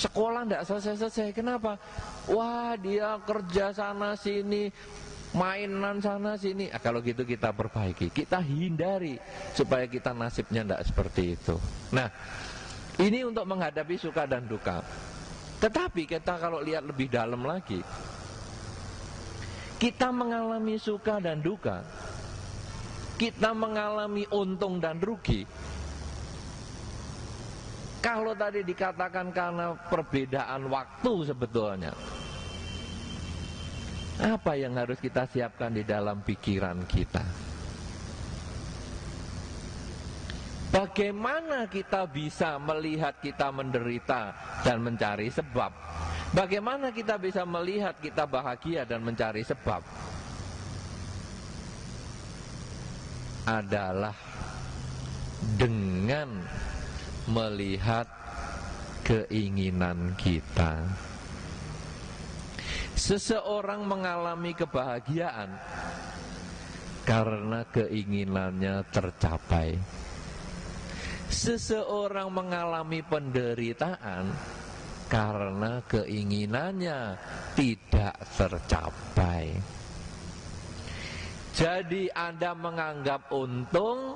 [0.03, 1.31] sekolah tidak selesai-selesai.
[1.31, 1.79] Kenapa?
[2.27, 4.67] Wah dia kerja sana sini,
[5.31, 6.67] mainan sana sini.
[6.69, 9.15] Ah, kalau gitu kita perbaiki, kita hindari
[9.55, 11.55] supaya kita nasibnya tidak seperti itu.
[11.95, 12.11] Nah,
[12.99, 14.83] ini untuk menghadapi suka dan duka.
[15.63, 17.79] Tetapi kita kalau lihat lebih dalam lagi,
[19.79, 21.79] kita mengalami suka dan duka,
[23.15, 25.47] kita mengalami untung dan rugi.
[28.03, 31.95] Kalau tadi dikatakan karena perbedaan waktu sebetulnya,
[34.19, 37.23] apa yang harus kita siapkan di dalam pikiran kita?
[40.73, 44.35] Bagaimana kita bisa melihat kita menderita
[44.67, 45.71] dan mencari sebab?
[46.35, 49.79] Bagaimana kita bisa melihat kita bahagia dan mencari sebab?
[53.47, 54.17] Adalah
[55.55, 56.41] dengan
[57.29, 58.07] melihat
[59.03, 60.83] keinginan kita.
[62.93, 65.49] Seseorang mengalami kebahagiaan
[67.03, 69.75] karena keinginannya tercapai
[71.33, 74.29] Seseorang mengalami penderitaan
[75.09, 77.17] karena keinginannya
[77.57, 79.57] tidak tercapai.
[81.57, 84.13] Jadi Anda menganggap untung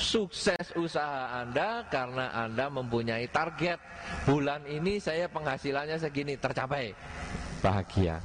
[0.00, 3.76] sukses usaha Anda karena Anda mempunyai target
[4.24, 6.96] bulan ini saya penghasilannya segini tercapai
[7.60, 8.18] bahagia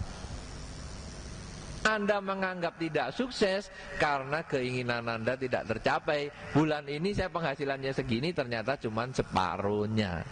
[1.86, 3.70] anda menganggap tidak sukses
[4.02, 6.34] karena keinginan Anda tidak tercapai.
[6.50, 10.26] Bulan ini saya penghasilannya segini ternyata cuma separuhnya.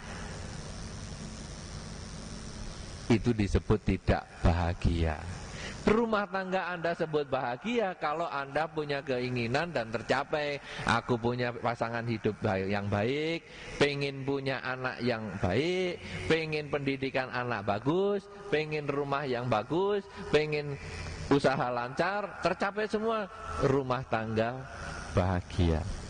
[3.06, 5.43] Itu disebut tidak bahagia.
[5.84, 10.56] Rumah tangga Anda sebut bahagia kalau Anda punya keinginan dan tercapai.
[10.88, 13.44] Aku punya pasangan hidup yang baik,
[13.76, 20.80] pengen punya anak yang baik, pengen pendidikan anak bagus, pengen rumah yang bagus, pengen
[21.28, 23.28] usaha lancar, tercapai semua,
[23.68, 24.64] rumah tangga
[25.12, 26.03] bahagia.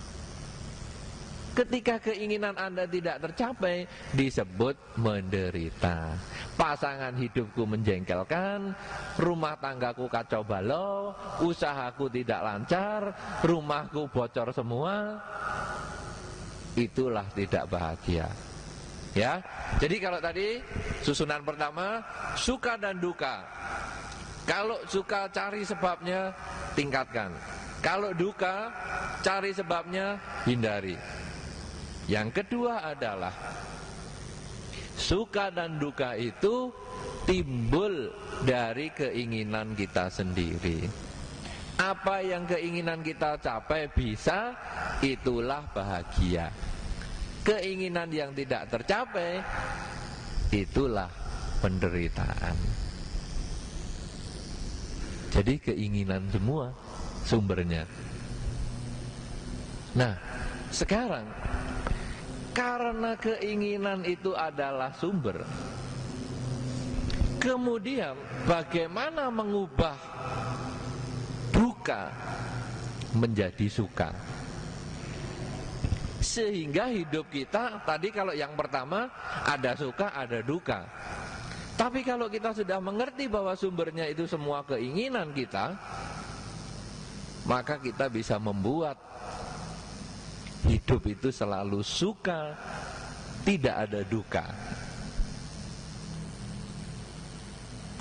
[1.54, 6.18] Ketika keinginan Anda tidak tercapai, disebut menderita.
[6.58, 8.74] Pasangan hidupku menjengkelkan,
[9.22, 11.14] rumah tanggaku kacau balau,
[11.46, 13.14] usahaku tidak lancar,
[13.46, 15.22] rumahku bocor semua.
[16.74, 18.26] Itulah tidak bahagia.
[19.14, 19.38] Ya.
[19.78, 20.58] Jadi kalau tadi
[21.06, 22.02] susunan pertama
[22.34, 23.46] suka dan duka.
[24.42, 26.34] Kalau suka cari sebabnya,
[26.74, 27.30] tingkatkan.
[27.78, 28.72] Kalau duka,
[29.22, 30.16] cari sebabnya,
[30.48, 30.96] hindari.
[32.04, 33.32] Yang kedua adalah
[34.94, 36.68] suka dan duka itu
[37.24, 38.12] timbul
[38.44, 40.84] dari keinginan kita sendiri.
[41.74, 44.54] Apa yang keinginan kita capai bisa,
[45.02, 46.52] itulah bahagia.
[47.42, 49.42] Keinginan yang tidak tercapai,
[50.54, 51.10] itulah
[51.58, 52.56] penderitaan.
[55.34, 56.70] Jadi keinginan semua
[57.26, 57.82] sumbernya.
[59.98, 60.14] Nah,
[60.70, 61.26] sekarang
[62.54, 65.42] karena keinginan itu adalah sumber.
[67.42, 68.16] Kemudian
[68.48, 69.98] bagaimana mengubah
[71.52, 72.08] duka
[73.12, 74.14] menjadi suka?
[76.24, 79.12] Sehingga hidup kita tadi kalau yang pertama
[79.44, 80.88] ada suka, ada duka.
[81.74, 85.74] Tapi kalau kita sudah mengerti bahwa sumbernya itu semua keinginan kita,
[87.44, 88.96] maka kita bisa membuat
[90.68, 92.56] hidup itu selalu suka,
[93.44, 94.44] tidak ada duka.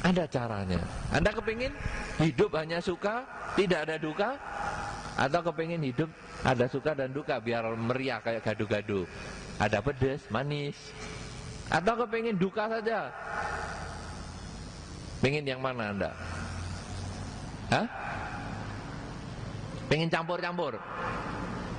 [0.04, 0.84] Ada caranya.
[1.16, 1.72] Anda kepingin
[2.20, 3.24] hidup hanya suka,
[3.56, 4.36] tidak ada duka?
[5.16, 6.10] Atau kepingin hidup
[6.44, 9.08] ada suka dan duka biar meriah kayak gadu-gadu?
[9.64, 10.76] Ada pedes, manis.
[11.72, 13.08] Atau kepingin duka saja?
[15.24, 16.12] Pengen yang mana Anda?
[17.72, 17.88] Hah?
[19.88, 20.76] Pengen campur-campur.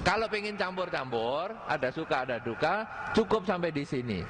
[0.05, 2.85] Kalau pengen campur-campur, ada suka ada duka,
[3.17, 4.21] cukup sampai di sini.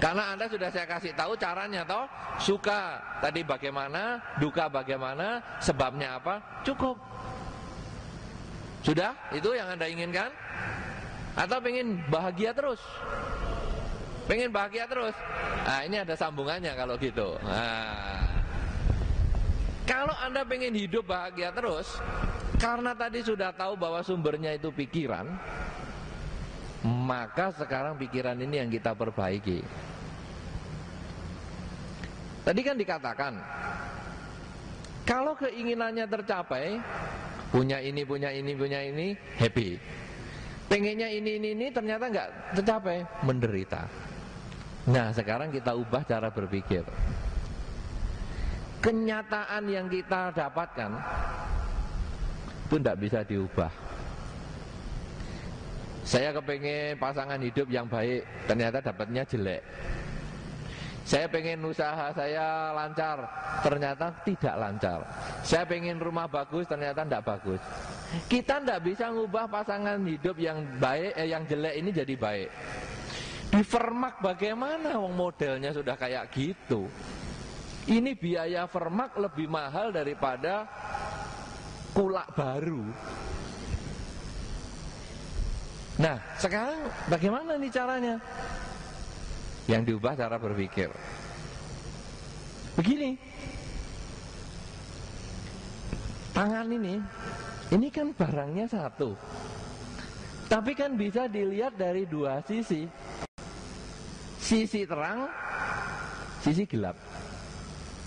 [0.00, 2.08] Karena Anda sudah saya kasih tahu caranya toh,
[2.40, 6.96] suka tadi bagaimana, duka bagaimana, sebabnya apa, cukup.
[8.80, 9.12] Sudah?
[9.32, 10.32] Itu yang Anda inginkan?
[11.36, 12.80] Atau pengen bahagia terus?
[14.24, 15.12] Pengen bahagia terus?
[15.68, 17.36] Nah, ini ada sambungannya kalau gitu.
[17.44, 18.24] Nah,
[19.84, 22.00] kalau Anda pengen hidup bahagia terus,
[22.64, 25.28] karena tadi sudah tahu bahwa sumbernya itu pikiran,
[26.80, 29.60] maka sekarang pikiran ini yang kita perbaiki.
[32.40, 33.36] Tadi kan dikatakan,
[35.04, 36.80] kalau keinginannya tercapai,
[37.52, 39.76] punya ini, punya ini, punya ini, happy.
[40.64, 43.84] Pengennya ini, ini, ini, ternyata nggak tercapai, menderita.
[44.88, 46.84] Nah, sekarang kita ubah cara berpikir.
[48.80, 50.92] Kenyataan yang kita dapatkan
[52.64, 53.72] itu tidak bisa diubah.
[56.04, 59.64] Saya kepengen pasangan hidup yang baik, ternyata dapatnya jelek.
[61.04, 63.24] Saya pengen usaha saya lancar,
[63.60, 65.00] ternyata tidak lancar.
[65.44, 67.60] Saya pengen rumah bagus, ternyata tidak bagus.
[68.28, 72.48] Kita tidak bisa ngubah pasangan hidup yang baik, eh, yang jelek ini jadi baik.
[73.52, 76.88] Di Vermak bagaimana wong modelnya sudah kayak gitu.
[77.84, 80.64] Ini biaya Vermak lebih mahal daripada
[81.94, 82.82] kulak baru.
[85.94, 88.14] Nah, sekarang bagaimana nih caranya?
[89.70, 90.90] Yang diubah cara berpikir.
[92.74, 93.14] Begini.
[96.34, 96.98] Tangan ini,
[97.70, 99.14] ini kan barangnya satu.
[100.50, 102.90] Tapi kan bisa dilihat dari dua sisi.
[104.42, 105.30] Sisi terang,
[106.42, 106.98] sisi gelap.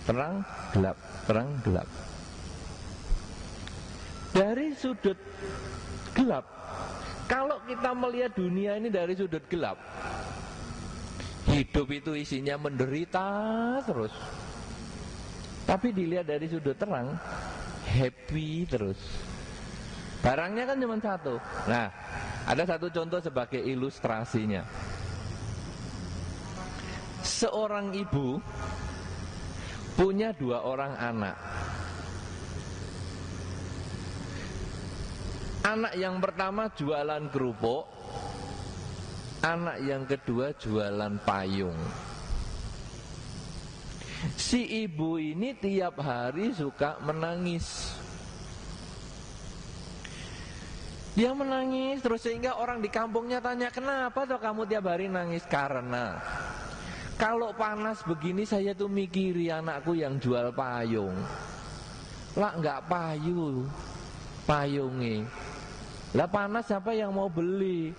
[0.04, 0.44] Terang,
[0.76, 2.07] gelap, terang, gelap
[4.38, 5.18] dari sudut
[6.14, 6.46] gelap.
[7.26, 9.82] Kalau kita melihat dunia ini dari sudut gelap
[11.58, 13.28] hidup itu isinya menderita
[13.82, 14.14] terus.
[15.66, 17.18] Tapi dilihat dari sudut terang
[17.88, 19.00] happy terus.
[20.22, 21.36] Barangnya kan cuma satu.
[21.66, 21.90] Nah
[22.48, 24.64] ada satu contoh sebagai ilustrasinya.
[27.26, 28.40] Seorang ibu
[29.98, 31.36] punya dua orang anak
[35.68, 37.84] Anak yang pertama jualan kerupuk
[39.44, 41.76] Anak yang kedua jualan payung.
[44.40, 47.94] Si ibu ini tiap hari suka menangis.
[51.14, 55.44] Dia menangis terus sehingga orang di kampungnya tanya Kenapa tuh kamu tiap hari nangis?
[55.46, 56.18] Karena
[57.20, 61.20] Kalau panas begini saya tuh mikiri anakku yang jual payung.
[62.40, 63.68] Lah nggak payu
[64.48, 65.28] Payungnya
[66.16, 67.92] lah panas siapa yang mau beli?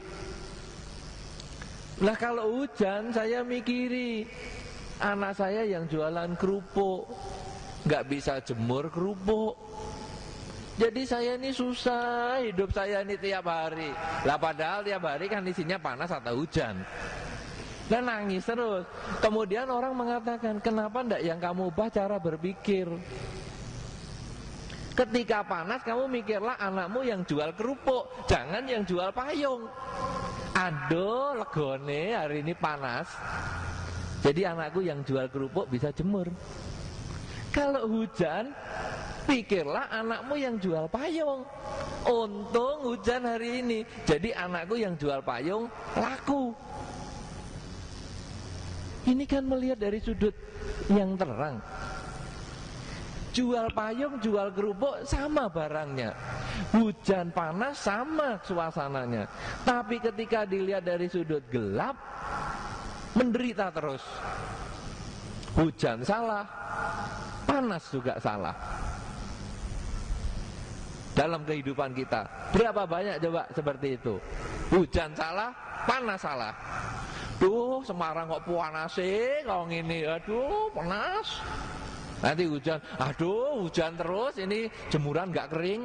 [2.00, 4.24] Lah kalau hujan saya mikiri
[5.02, 7.10] anak saya yang jualan kerupuk
[7.84, 9.58] nggak bisa jemur kerupuk.
[10.78, 13.90] Jadi saya ini susah hidup saya ini tiap hari.
[14.22, 16.78] Lah padahal tiap hari kan isinya panas atau hujan.
[17.90, 18.86] Dan nangis terus.
[19.18, 22.86] Kemudian orang mengatakan, kenapa ndak yang kamu ubah cara berpikir?
[24.98, 29.70] Ketika panas kamu mikirlah anakmu yang jual kerupuk, jangan yang jual payung.
[30.58, 33.06] Aduh, legone hari ini panas.
[34.26, 36.26] Jadi anakku yang jual kerupuk bisa jemur.
[37.54, 38.50] Kalau hujan,
[39.30, 41.46] pikirlah anakmu yang jual payung.
[42.02, 46.50] Untung hujan hari ini, jadi anakku yang jual payung laku.
[49.06, 50.34] Ini kan melihat dari sudut
[50.90, 51.62] yang terang.
[53.32, 56.16] Jual payung, jual kerupuk sama barangnya.
[56.72, 59.28] Hujan panas sama suasananya.
[59.62, 61.94] Tapi ketika dilihat dari sudut gelap,
[63.12, 64.02] menderita terus.
[65.56, 66.44] Hujan salah,
[67.44, 68.54] panas juga salah.
[71.18, 74.22] Dalam kehidupan kita, berapa banyak coba seperti itu?
[74.70, 75.50] Hujan salah,
[75.82, 76.54] panas salah.
[77.42, 81.42] Duh, Semarang kok panas sih, kau ini, aduh, panas.
[82.18, 85.82] Nanti hujan, aduh hujan terus ini jemuran nggak kering.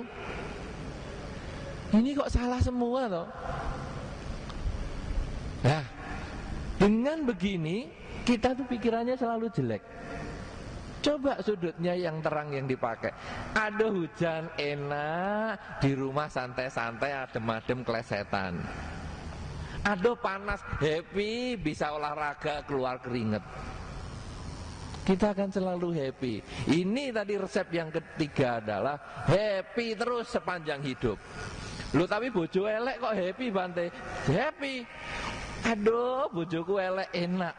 [1.93, 3.27] Ini kok salah semua toh?
[5.61, 5.83] Nah,
[6.81, 7.85] dengan begini
[8.25, 9.83] kita tuh pikirannya selalu jelek.
[11.03, 13.11] Coba sudutnya yang terang yang dipakai.
[13.51, 18.63] Ada hujan enak, di rumah santai-santai adem-adem klesetan.
[19.83, 23.43] Ada panas happy, bisa olahraga keluar keringet.
[25.03, 26.35] Kita akan selalu happy.
[26.71, 28.95] Ini tadi resep yang ketiga adalah
[29.27, 31.19] happy terus sepanjang hidup.
[31.93, 33.85] Lu tapi bojo elek kok happy Bante?
[34.25, 34.81] Happy.
[35.63, 37.55] Aduh, bojoku elek enak.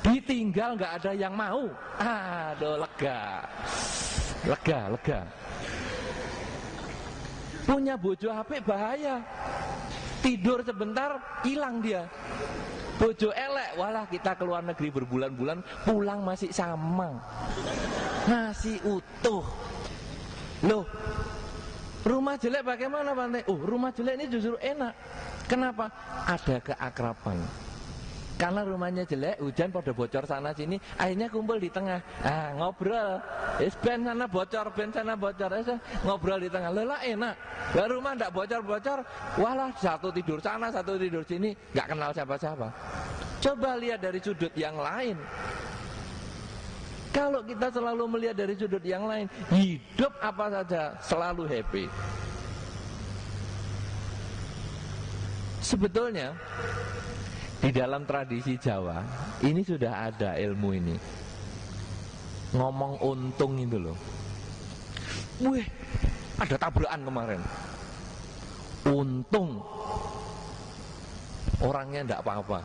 [0.00, 1.68] Ditinggal nggak ada yang mau.
[2.00, 3.44] Aduh, lega.
[4.48, 5.20] Lega, lega.
[7.64, 9.24] Punya bojo apik bahaya.
[10.20, 12.08] Tidur sebentar hilang dia.
[12.94, 17.18] Bojo elek, walah kita keluar negeri berbulan-bulan pulang masih sama.
[18.30, 19.42] Masih utuh.
[20.64, 20.86] Loh,
[22.06, 23.42] rumah jelek bagaimana Bante?
[23.50, 24.94] Oh, rumah jelek ini justru enak.
[25.50, 25.90] Kenapa?
[26.24, 27.36] Ada keakraban.
[28.34, 32.02] Karena rumahnya jelek, hujan pada bocor sana sini, akhirnya kumpul di tengah.
[32.26, 33.22] Ah, ngobrol.
[33.62, 35.54] Es ben sana bocor, ben sana bocor.
[35.54, 35.70] Es,
[36.02, 36.74] ngobrol di tengah.
[36.74, 37.34] Lelah enak.
[37.78, 39.06] Lah rumah ndak bocor-bocor,
[39.38, 42.68] walah satu tidur sana, satu tidur sini, nggak kenal siapa-siapa.
[43.38, 45.14] Coba lihat dari sudut yang lain.
[47.14, 51.86] Kalau kita selalu melihat dari sudut yang lain, hidup apa saja selalu happy.
[55.62, 56.34] Sebetulnya
[57.64, 59.00] di dalam tradisi Jawa
[59.40, 60.96] ini sudah ada ilmu ini.
[62.52, 63.96] Ngomong untung itu loh.
[65.40, 65.64] Wih,
[66.36, 67.40] ada tabrakan kemarin.
[68.84, 69.64] Untung
[71.64, 72.60] orangnya ndak apa-apa.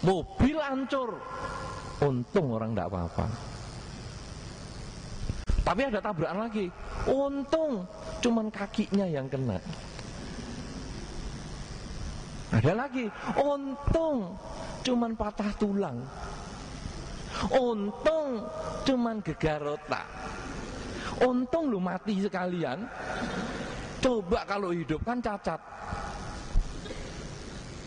[0.00, 1.20] Mobil hancur.
[2.00, 3.24] Untung orang ndak apa-apa.
[5.60, 6.66] Tapi ada tabrakan lagi.
[7.04, 7.84] Untung
[8.24, 9.60] cuman kakinya yang kena.
[12.54, 13.10] Ada lagi,
[13.42, 14.38] untung
[14.86, 15.98] cuman patah tulang.
[17.50, 18.46] Untung
[18.86, 20.06] cuman gegar otak.
[21.26, 22.86] Untung lu mati sekalian.
[23.98, 25.58] Coba kalau hidup kan cacat.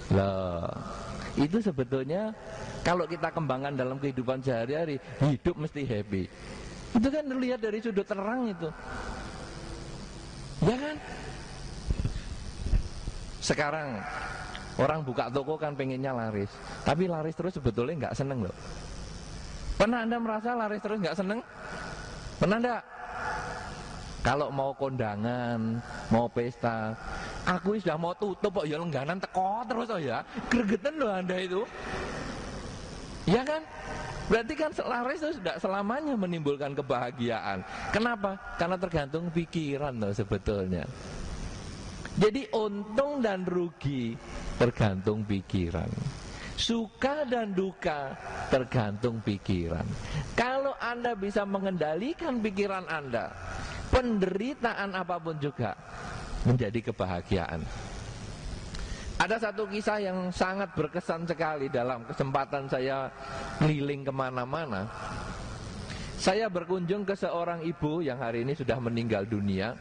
[0.10, 0.74] Lah,
[1.38, 2.34] itu sebetulnya
[2.82, 6.24] kalau kita kembangkan dalam kehidupan sehari-hari, hidup mesti happy.
[6.98, 8.70] Itu kan terlihat dari sudut terang itu.
[10.66, 10.96] Ya kan?
[13.40, 14.04] Sekarang
[14.78, 16.52] Orang buka toko kan pengennya laris,
[16.86, 18.56] tapi laris terus sebetulnya nggak seneng loh.
[19.80, 21.40] Pernah anda merasa laris terus nggak seneng?
[22.40, 22.84] Pernah enggak?
[24.20, 25.80] Kalau mau kondangan,
[26.12, 26.92] mau pesta,
[27.48, 30.20] aku sudah mau tutup kok ya lengganan teko terus oh ya.
[30.52, 31.64] Gregetan loh anda itu.
[33.24, 33.64] Ya kan?
[34.30, 37.66] Berarti kan laris itu sudah selamanya menimbulkan kebahagiaan.
[37.96, 38.38] Kenapa?
[38.60, 40.84] Karena tergantung pikiran loh sebetulnya.
[42.20, 44.20] Jadi untung dan rugi
[44.60, 45.88] tergantung pikiran.
[46.60, 48.12] Suka dan duka
[48.52, 49.88] tergantung pikiran.
[50.36, 53.32] Kalau Anda bisa mengendalikan pikiran Anda,
[53.96, 55.72] penderitaan apa pun juga
[56.44, 57.64] menjadi kebahagiaan.
[59.20, 63.08] Ada satu kisah yang sangat berkesan sekali dalam kesempatan saya
[63.60, 64.88] keliling ke mana-mana.
[66.20, 69.72] Saya berkunjung ke seorang ibu yang hari ini sudah meninggal dunia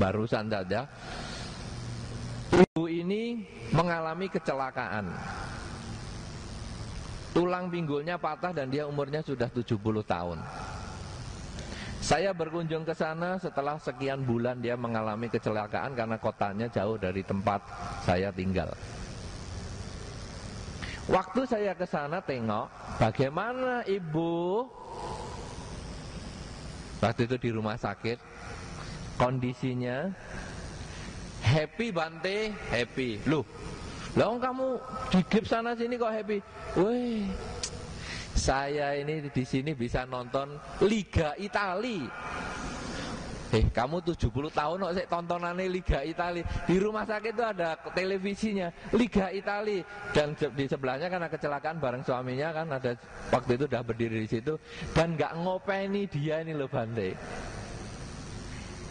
[0.00, 0.88] barusan saja
[3.70, 5.06] mengalami kecelakaan.
[7.30, 10.38] Tulang pinggulnya patah dan dia umurnya sudah 70 tahun.
[12.00, 17.62] Saya berkunjung ke sana setelah sekian bulan dia mengalami kecelakaan karena kotanya jauh dari tempat
[18.02, 18.72] saya tinggal.
[21.06, 22.66] Waktu saya ke sana tengok
[22.98, 24.66] bagaimana ibu?
[26.98, 28.18] Waktu itu di rumah sakit
[29.20, 30.10] kondisinya
[31.50, 33.18] happy Bante happy.
[33.26, 33.42] Loh
[34.18, 34.66] loh kamu
[35.10, 36.38] di gip sana sini kok happy?
[36.78, 37.26] Weh
[38.34, 40.54] saya ini di sini bisa nonton
[40.86, 42.06] Liga Itali.
[43.50, 46.46] Eh, kamu 70 tahun kok sih tontonannya Liga Itali.
[46.70, 49.82] Di rumah sakit itu ada televisinya Liga Itali.
[50.14, 52.94] Dan di sebelahnya karena kecelakaan bareng suaminya kan ada
[53.34, 54.54] waktu itu udah berdiri di situ.
[54.94, 57.18] Dan nggak ngopeni dia ini loh Bante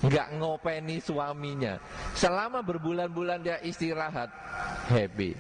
[0.04, 1.76] nggak ngopeni suaminya.
[2.16, 4.32] Selama berbulan-bulan dia istirahat
[4.88, 5.36] happy.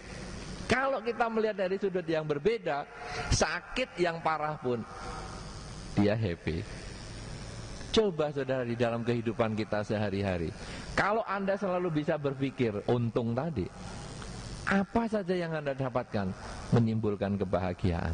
[0.69, 2.85] Kalau kita melihat dari sudut yang berbeda
[3.33, 4.85] sakit yang parah pun
[5.97, 6.61] dia happy.
[7.89, 10.53] Coba saudara di dalam kehidupan kita sehari-hari
[10.93, 13.65] kalau anda selalu bisa berpikir untung tadi
[14.69, 16.29] apa saja yang anda dapatkan
[16.69, 18.13] menimbulkan kebahagiaan?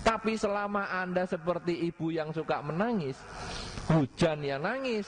[0.00, 3.20] Tapi selama anda seperti ibu yang suka menangis
[3.92, 5.04] hujan ya nangis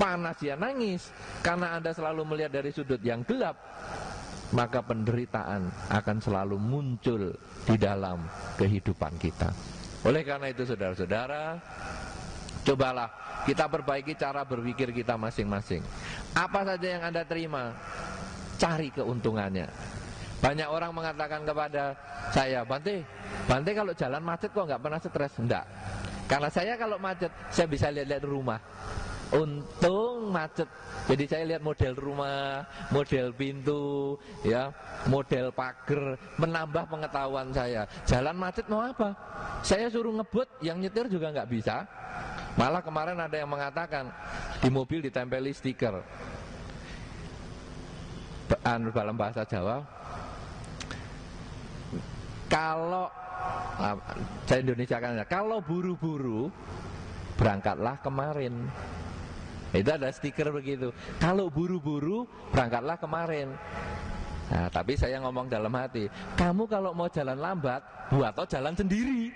[0.00, 1.12] panas ya nangis
[1.44, 3.60] karena Anda selalu melihat dari sudut yang gelap
[4.56, 7.36] maka penderitaan akan selalu muncul
[7.68, 8.24] di dalam
[8.56, 9.52] kehidupan kita
[10.08, 11.60] oleh karena itu saudara-saudara
[12.64, 13.08] cobalah
[13.44, 15.84] kita perbaiki cara berpikir kita masing-masing
[16.32, 17.76] apa saja yang Anda terima
[18.56, 19.68] cari keuntungannya
[20.40, 21.92] Banyak orang mengatakan kepada
[22.32, 23.04] saya, Bante,
[23.44, 25.32] Bante kalau jalan macet kok nggak pernah stres?
[25.36, 25.64] Enggak.
[26.24, 28.56] Karena saya kalau macet, saya bisa lihat-lihat rumah.
[29.30, 30.66] Untung macet.
[31.06, 34.74] Jadi saya lihat model rumah, model pintu, ya,
[35.06, 37.86] model pagar, menambah pengetahuan saya.
[38.10, 39.14] Jalan macet mau apa?
[39.62, 41.86] Saya suruh ngebut, yang nyetir juga nggak bisa.
[42.58, 44.10] Malah kemarin ada yang mengatakan
[44.58, 46.02] di mobil ditempeli stiker.
[48.66, 49.78] Anu dalam bahasa Jawa,
[52.50, 53.06] kalau
[54.44, 56.50] saya Indonesia kan kalau buru-buru
[57.38, 58.68] berangkatlah kemarin
[59.70, 60.90] itu ada stiker begitu.
[61.22, 63.54] Kalau buru-buru berangkatlah kemarin.
[64.50, 67.78] Nah, tapi saya ngomong dalam hati, kamu kalau mau jalan lambat,
[68.10, 69.30] buat atau jalan sendiri.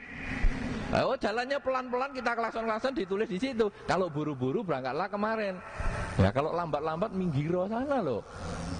[0.94, 3.66] Oh jalannya pelan-pelan kita kelakson-kelakson ditulis di situ.
[3.86, 5.58] Kalau buru-buru berangkatlah kemarin.
[6.18, 8.22] Ya kalau lambat-lambat minggiro sana loh.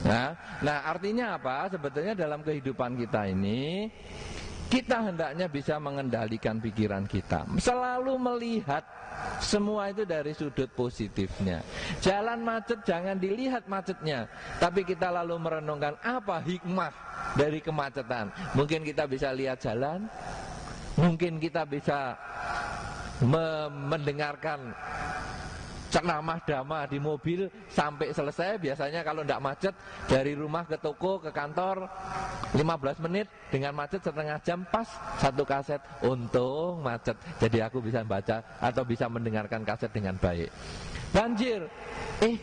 [0.06, 1.66] Nah, nah artinya apa?
[1.74, 3.90] Sebetulnya dalam kehidupan kita ini
[4.74, 7.46] kita hendaknya bisa mengendalikan pikiran kita.
[7.62, 8.82] Selalu melihat
[9.38, 11.62] semua itu dari sudut positifnya.
[12.02, 14.26] Jalan macet jangan dilihat macetnya,
[14.58, 16.90] tapi kita lalu merenungkan apa hikmah
[17.38, 18.34] dari kemacetan.
[18.58, 20.10] Mungkin kita bisa lihat jalan,
[20.98, 22.18] mungkin kita bisa
[23.70, 24.74] mendengarkan
[25.94, 29.74] ceramah dama di mobil sampai selesai biasanya kalau tidak macet
[30.10, 31.86] dari rumah ke toko ke kantor
[32.50, 34.90] 15 menit dengan macet setengah jam pas
[35.22, 40.50] satu kaset untung macet jadi aku bisa baca atau bisa mendengarkan kaset dengan baik
[41.14, 41.62] banjir
[42.18, 42.42] eh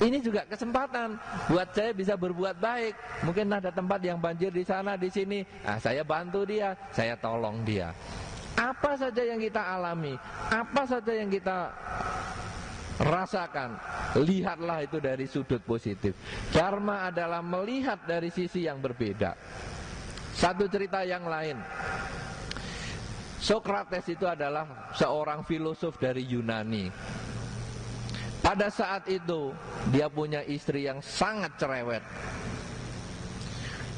[0.00, 1.14] ini juga kesempatan
[1.46, 2.98] buat saya bisa berbuat baik.
[3.22, 5.46] Mungkin ada tempat yang banjir di sana, di sini.
[5.62, 7.94] Nah, saya bantu dia, saya tolong dia.
[8.58, 10.18] Apa saja yang kita alami,
[10.50, 11.70] apa saja yang kita
[12.94, 13.74] Rasakan,
[14.22, 16.14] lihatlah itu dari sudut positif.
[16.54, 19.34] Dharma adalah melihat dari sisi yang berbeda.
[20.34, 21.58] Satu cerita yang lain.
[23.42, 26.88] Sokrates itu adalah seorang filosof dari Yunani.
[28.38, 29.50] Pada saat itu
[29.90, 32.04] dia punya istri yang sangat cerewet.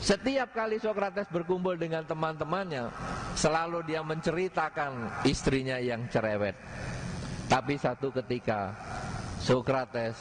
[0.00, 2.88] Setiap kali Sokrates berkumpul dengan teman-temannya,
[3.34, 6.54] selalu dia menceritakan istrinya yang cerewet.
[7.46, 8.74] Tapi satu ketika
[9.38, 10.18] Sokrates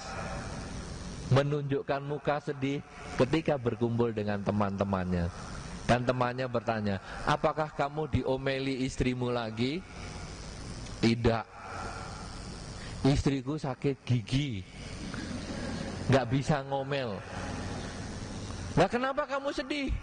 [1.34, 2.86] menunjukkan muka sedih
[3.18, 5.26] ketika berkumpul dengan teman-temannya.
[5.86, 6.98] Dan temannya bertanya,
[7.30, 9.82] apakah kamu diomeli istrimu lagi?
[11.02, 11.46] Tidak.
[13.06, 14.66] Istriku sakit gigi.
[16.10, 17.22] Gak bisa ngomel.
[18.74, 19.94] Nah kenapa kamu sedih?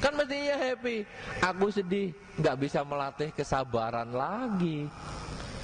[0.00, 1.04] Kan mestinya happy.
[1.40, 4.88] Aku sedih, gak bisa melatih kesabaran lagi.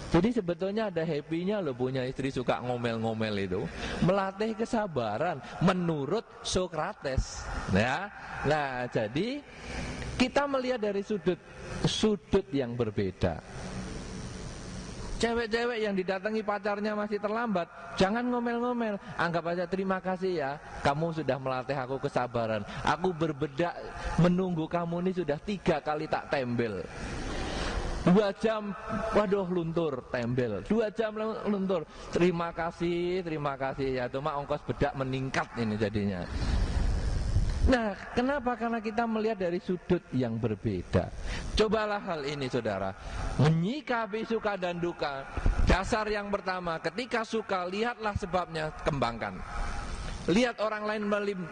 [0.06, 3.60] Jadi sebetulnya ada happy-nya loh punya istri suka ngomel-ngomel itu.
[4.06, 7.42] Melatih kesabaran menurut Sokrates.
[7.74, 8.08] Ya.
[8.46, 9.42] Nah, jadi
[10.16, 11.38] kita melihat dari sudut
[11.84, 13.42] sudut yang berbeda.
[15.16, 17.64] Cewek-cewek yang didatangi pacarnya masih terlambat,
[17.96, 19.00] jangan ngomel-ngomel.
[19.16, 20.50] Anggap aja terima kasih ya,
[20.84, 22.60] kamu sudah melatih aku kesabaran.
[22.84, 23.72] Aku berbedak
[24.20, 26.84] menunggu kamu ini sudah tiga kali tak tembel.
[28.06, 28.70] Dua jam,
[29.18, 30.62] waduh luntur, tembel.
[30.70, 31.10] Dua jam
[31.50, 31.82] luntur.
[32.14, 34.04] Terima kasih, terima kasih ya.
[34.06, 36.22] Cuma ongkos bedak meningkat ini jadinya.
[37.66, 38.54] Nah, kenapa?
[38.54, 41.10] Karena kita melihat dari sudut yang berbeda.
[41.58, 42.94] Cobalah hal ini, saudara.
[43.42, 45.26] Menyikapi suka dan duka.
[45.66, 49.42] Dasar yang pertama, ketika suka, lihatlah sebabnya, kembangkan.
[50.26, 51.02] Lihat orang lain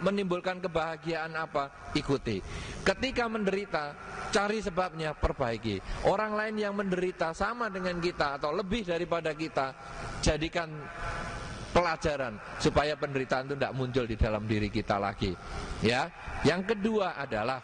[0.02, 2.42] menimbulkan kebahagiaan apa, ikuti.
[2.82, 3.94] Ketika menderita,
[4.34, 5.78] cari sebabnya, perbaiki.
[6.10, 9.70] Orang lain yang menderita sama dengan kita atau lebih daripada kita,
[10.18, 10.74] jadikan
[11.70, 15.30] pelajaran supaya penderitaan itu tidak muncul di dalam diri kita lagi.
[15.78, 16.10] Ya,
[16.42, 17.62] yang kedua adalah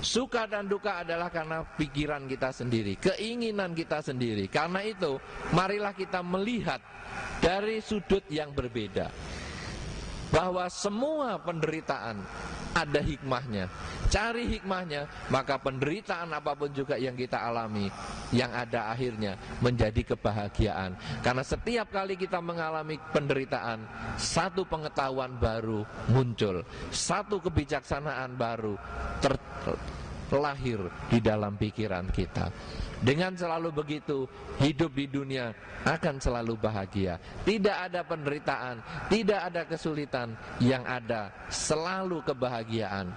[0.00, 4.48] Suka dan duka adalah karena pikiran kita sendiri, keinginan kita sendiri.
[4.48, 5.20] Karena itu,
[5.52, 6.80] marilah kita melihat
[7.44, 9.12] dari sudut yang berbeda
[10.30, 12.22] bahwa semua penderitaan
[12.70, 13.66] ada hikmahnya.
[14.10, 17.90] Cari hikmahnya, maka penderitaan apa pun juga yang kita alami,
[18.30, 20.94] yang ada akhirnya menjadi kebahagiaan.
[21.22, 23.86] Karena setiap kali kita mengalami penderitaan,
[24.18, 28.74] satu pengetahuan baru muncul, satu kebijaksanaan baru
[30.30, 30.78] terlahir
[31.10, 32.46] di dalam pikiran kita.
[33.02, 34.30] Dengan selalu begitu,
[34.62, 35.50] hidup di dunia
[35.82, 37.18] akan selalu bahagia.
[37.42, 43.10] Tidak ada penderitaan, tidak ada kesulitan, yang ada selalu kebahagiaan.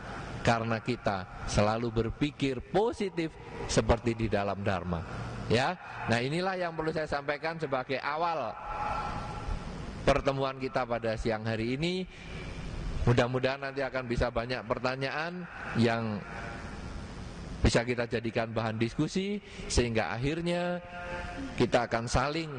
[0.44, 3.32] Karena kita selalu berpikir positif
[3.68, 5.00] seperti di dalam Dharma.
[5.48, 5.76] Ya,
[6.08, 8.52] nah inilah yang perlu saya sampaikan sebagai awal
[10.04, 12.08] pertemuan kita pada siang hari ini.
[13.04, 15.44] Mudah-mudahan nanti akan bisa banyak pertanyaan
[15.76, 16.24] yang
[17.64, 19.40] bisa kita jadikan bahan diskusi
[19.72, 20.84] sehingga akhirnya
[21.56, 22.52] kita akan saling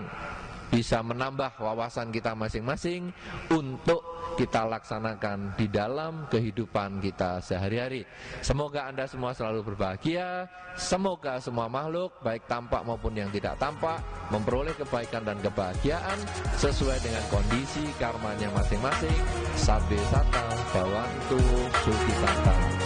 [0.75, 3.15] bisa menambah wawasan kita masing-masing
[3.53, 4.03] untuk
[4.35, 8.03] kita laksanakan di dalam kehidupan kita sehari-hari.
[8.43, 14.03] Semoga Anda semua selalu berbahagia, semoga semua makhluk baik tampak maupun yang tidak tampak
[14.35, 16.19] memperoleh kebaikan dan kebahagiaan
[16.59, 19.19] sesuai dengan kondisi karmanya masing-masing.
[19.55, 20.45] Sabbe sata,
[20.75, 21.39] bawantu,
[21.87, 22.84] suki sata.